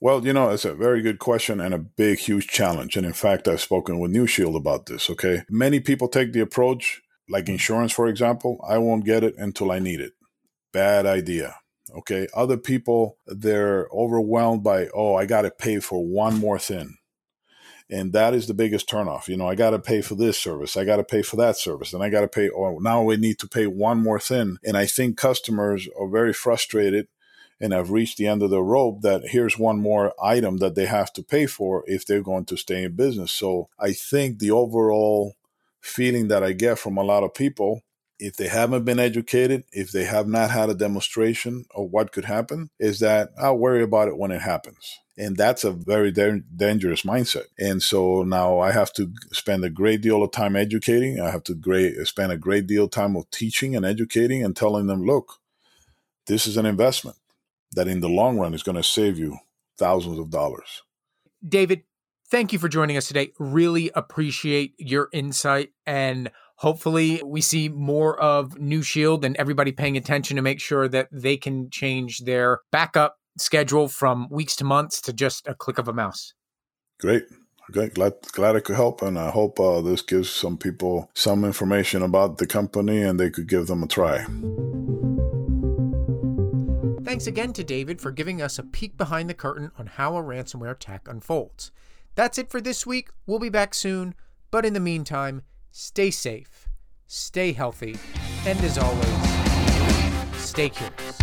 Well, 0.00 0.24
you 0.24 0.32
know, 0.32 0.50
it's 0.50 0.64
a 0.64 0.74
very 0.74 1.02
good 1.02 1.18
question 1.18 1.60
and 1.60 1.74
a 1.74 1.78
big, 1.78 2.18
huge 2.18 2.46
challenge. 2.46 2.96
And 2.96 3.04
in 3.04 3.12
fact, 3.12 3.48
I've 3.48 3.60
spoken 3.60 3.98
with 3.98 4.12
NeuShield 4.12 4.56
about 4.56 4.86
this. 4.86 5.10
Okay. 5.10 5.42
Many 5.50 5.80
people 5.80 6.08
take 6.08 6.32
the 6.32 6.40
approach, 6.40 7.02
like 7.28 7.48
insurance, 7.48 7.92
for 7.92 8.08
example, 8.08 8.64
I 8.66 8.78
won't 8.78 9.04
get 9.04 9.24
it 9.24 9.34
until 9.36 9.72
I 9.72 9.78
need 9.78 10.00
it. 10.00 10.12
Bad 10.72 11.06
idea. 11.06 11.56
Okay. 11.96 12.28
Other 12.34 12.56
people, 12.56 13.18
they're 13.26 13.88
overwhelmed 13.92 14.62
by, 14.62 14.88
oh, 14.94 15.16
I 15.16 15.26
got 15.26 15.42
to 15.42 15.50
pay 15.50 15.80
for 15.80 16.04
one 16.04 16.38
more 16.38 16.58
thing. 16.58 16.96
And 17.90 18.12
that 18.14 18.32
is 18.32 18.46
the 18.46 18.54
biggest 18.54 18.88
turnoff. 18.88 19.28
You 19.28 19.36
know, 19.36 19.48
I 19.48 19.54
got 19.54 19.70
to 19.70 19.78
pay 19.78 20.00
for 20.00 20.14
this 20.14 20.38
service. 20.38 20.76
I 20.76 20.84
got 20.84 20.96
to 20.96 21.04
pay 21.04 21.20
for 21.22 21.36
that 21.36 21.58
service. 21.58 21.92
And 21.92 22.02
I 22.02 22.08
got 22.08 22.22
to 22.22 22.28
pay, 22.28 22.48
oh, 22.48 22.78
now 22.78 23.02
we 23.02 23.16
need 23.18 23.38
to 23.40 23.48
pay 23.48 23.66
one 23.66 23.98
more 23.98 24.20
thing. 24.20 24.56
And 24.64 24.76
I 24.76 24.86
think 24.86 25.18
customers 25.18 25.88
are 25.98 26.08
very 26.08 26.32
frustrated 26.32 27.08
and 27.62 27.72
have 27.72 27.90
reached 27.90 28.18
the 28.18 28.26
end 28.26 28.42
of 28.42 28.50
the 28.50 28.62
rope 28.62 29.00
that 29.00 29.28
here's 29.28 29.56
one 29.56 29.78
more 29.78 30.12
item 30.22 30.58
that 30.58 30.74
they 30.74 30.86
have 30.86 31.12
to 31.14 31.22
pay 31.22 31.46
for 31.46 31.84
if 31.86 32.04
they're 32.04 32.22
going 32.22 32.44
to 32.44 32.56
stay 32.56 32.82
in 32.82 32.96
business. 32.96 33.32
So 33.32 33.68
I 33.78 33.92
think 33.92 34.38
the 34.38 34.50
overall 34.50 35.36
feeling 35.80 36.28
that 36.28 36.42
I 36.42 36.52
get 36.52 36.78
from 36.78 36.98
a 36.98 37.04
lot 37.04 37.22
of 37.22 37.32
people 37.32 37.82
if 38.22 38.36
they 38.36 38.46
haven't 38.46 38.84
been 38.84 39.00
educated, 39.00 39.64
if 39.72 39.90
they 39.90 40.04
have 40.04 40.28
not 40.28 40.50
had 40.50 40.70
a 40.70 40.74
demonstration 40.74 41.64
of 41.74 41.90
what 41.90 42.12
could 42.12 42.24
happen, 42.24 42.70
is 42.78 43.00
that 43.00 43.30
I'll 43.36 43.58
worry 43.58 43.82
about 43.82 44.06
it 44.06 44.16
when 44.16 44.30
it 44.30 44.40
happens. 44.40 45.00
And 45.18 45.36
that's 45.36 45.64
a 45.64 45.72
very 45.72 46.12
da- 46.12 46.40
dangerous 46.54 47.02
mindset. 47.02 47.46
And 47.58 47.82
so 47.82 48.22
now 48.22 48.60
I 48.60 48.70
have 48.70 48.92
to 48.94 49.12
spend 49.32 49.64
a 49.64 49.70
great 49.70 50.02
deal 50.02 50.22
of 50.22 50.30
time 50.30 50.54
educating. 50.54 51.20
I 51.20 51.30
have 51.30 51.42
to 51.44 51.54
great, 51.54 51.94
spend 52.06 52.30
a 52.30 52.36
great 52.36 52.68
deal 52.68 52.84
of 52.84 52.92
time 52.92 53.16
of 53.16 53.28
teaching 53.30 53.74
and 53.74 53.84
educating 53.84 54.44
and 54.44 54.54
telling 54.54 54.86
them, 54.86 55.04
look, 55.04 55.40
this 56.28 56.46
is 56.46 56.56
an 56.56 56.64
investment 56.64 57.16
that 57.74 57.88
in 57.88 58.00
the 58.00 58.08
long 58.08 58.38
run 58.38 58.54
is 58.54 58.62
going 58.62 58.76
to 58.76 58.82
save 58.82 59.18
you 59.18 59.38
thousands 59.78 60.18
of 60.18 60.30
dollars. 60.30 60.82
David, 61.46 61.82
thank 62.30 62.52
you 62.52 62.58
for 62.58 62.68
joining 62.68 62.96
us 62.96 63.08
today. 63.08 63.32
Really 63.38 63.90
appreciate 63.94 64.74
your 64.78 65.08
insight 65.12 65.70
and 65.86 66.30
hopefully 66.56 67.20
we 67.24 67.40
see 67.40 67.68
more 67.68 68.18
of 68.20 68.50
NeuShield 68.50 69.24
and 69.24 69.36
everybody 69.36 69.72
paying 69.72 69.96
attention 69.96 70.36
to 70.36 70.42
make 70.42 70.60
sure 70.60 70.88
that 70.88 71.08
they 71.10 71.36
can 71.36 71.68
change 71.70 72.20
their 72.20 72.60
backup 72.70 73.16
schedule 73.36 73.88
from 73.88 74.28
weeks 74.30 74.54
to 74.56 74.64
months 74.64 75.00
to 75.00 75.12
just 75.12 75.46
a 75.48 75.54
click 75.54 75.78
of 75.78 75.88
a 75.88 75.92
mouse. 75.92 76.34
Great. 77.00 77.24
Okay, 77.70 77.88
glad 77.88 78.14
glad 78.32 78.56
I 78.56 78.60
could 78.60 78.76
help, 78.76 79.02
and 79.02 79.18
I 79.18 79.30
hope 79.30 79.58
uh, 79.58 79.80
this 79.80 80.02
gives 80.02 80.28
some 80.28 80.58
people 80.58 81.10
some 81.14 81.44
information 81.44 82.02
about 82.02 82.38
the 82.38 82.46
company, 82.46 83.02
and 83.02 83.18
they 83.18 83.30
could 83.30 83.48
give 83.48 83.66
them 83.66 83.82
a 83.82 83.86
try. 83.86 84.26
Thanks 87.12 87.26
again 87.26 87.52
to 87.52 87.62
David 87.62 88.00
for 88.00 88.10
giving 88.10 88.40
us 88.40 88.58
a 88.58 88.62
peek 88.62 88.96
behind 88.96 89.28
the 89.28 89.34
curtain 89.34 89.70
on 89.78 89.84
how 89.84 90.16
a 90.16 90.22
ransomware 90.22 90.70
attack 90.70 91.06
unfolds. 91.06 91.70
That's 92.14 92.38
it 92.38 92.48
for 92.48 92.58
this 92.58 92.86
week. 92.86 93.10
We'll 93.26 93.38
be 93.38 93.50
back 93.50 93.74
soon, 93.74 94.14
but 94.50 94.64
in 94.64 94.72
the 94.72 94.80
meantime, 94.80 95.42
stay 95.70 96.10
safe, 96.10 96.70
stay 97.06 97.52
healthy, 97.52 97.98
and 98.46 98.58
as 98.60 98.78
always, 98.78 100.42
stay 100.42 100.70
curious. 100.70 101.18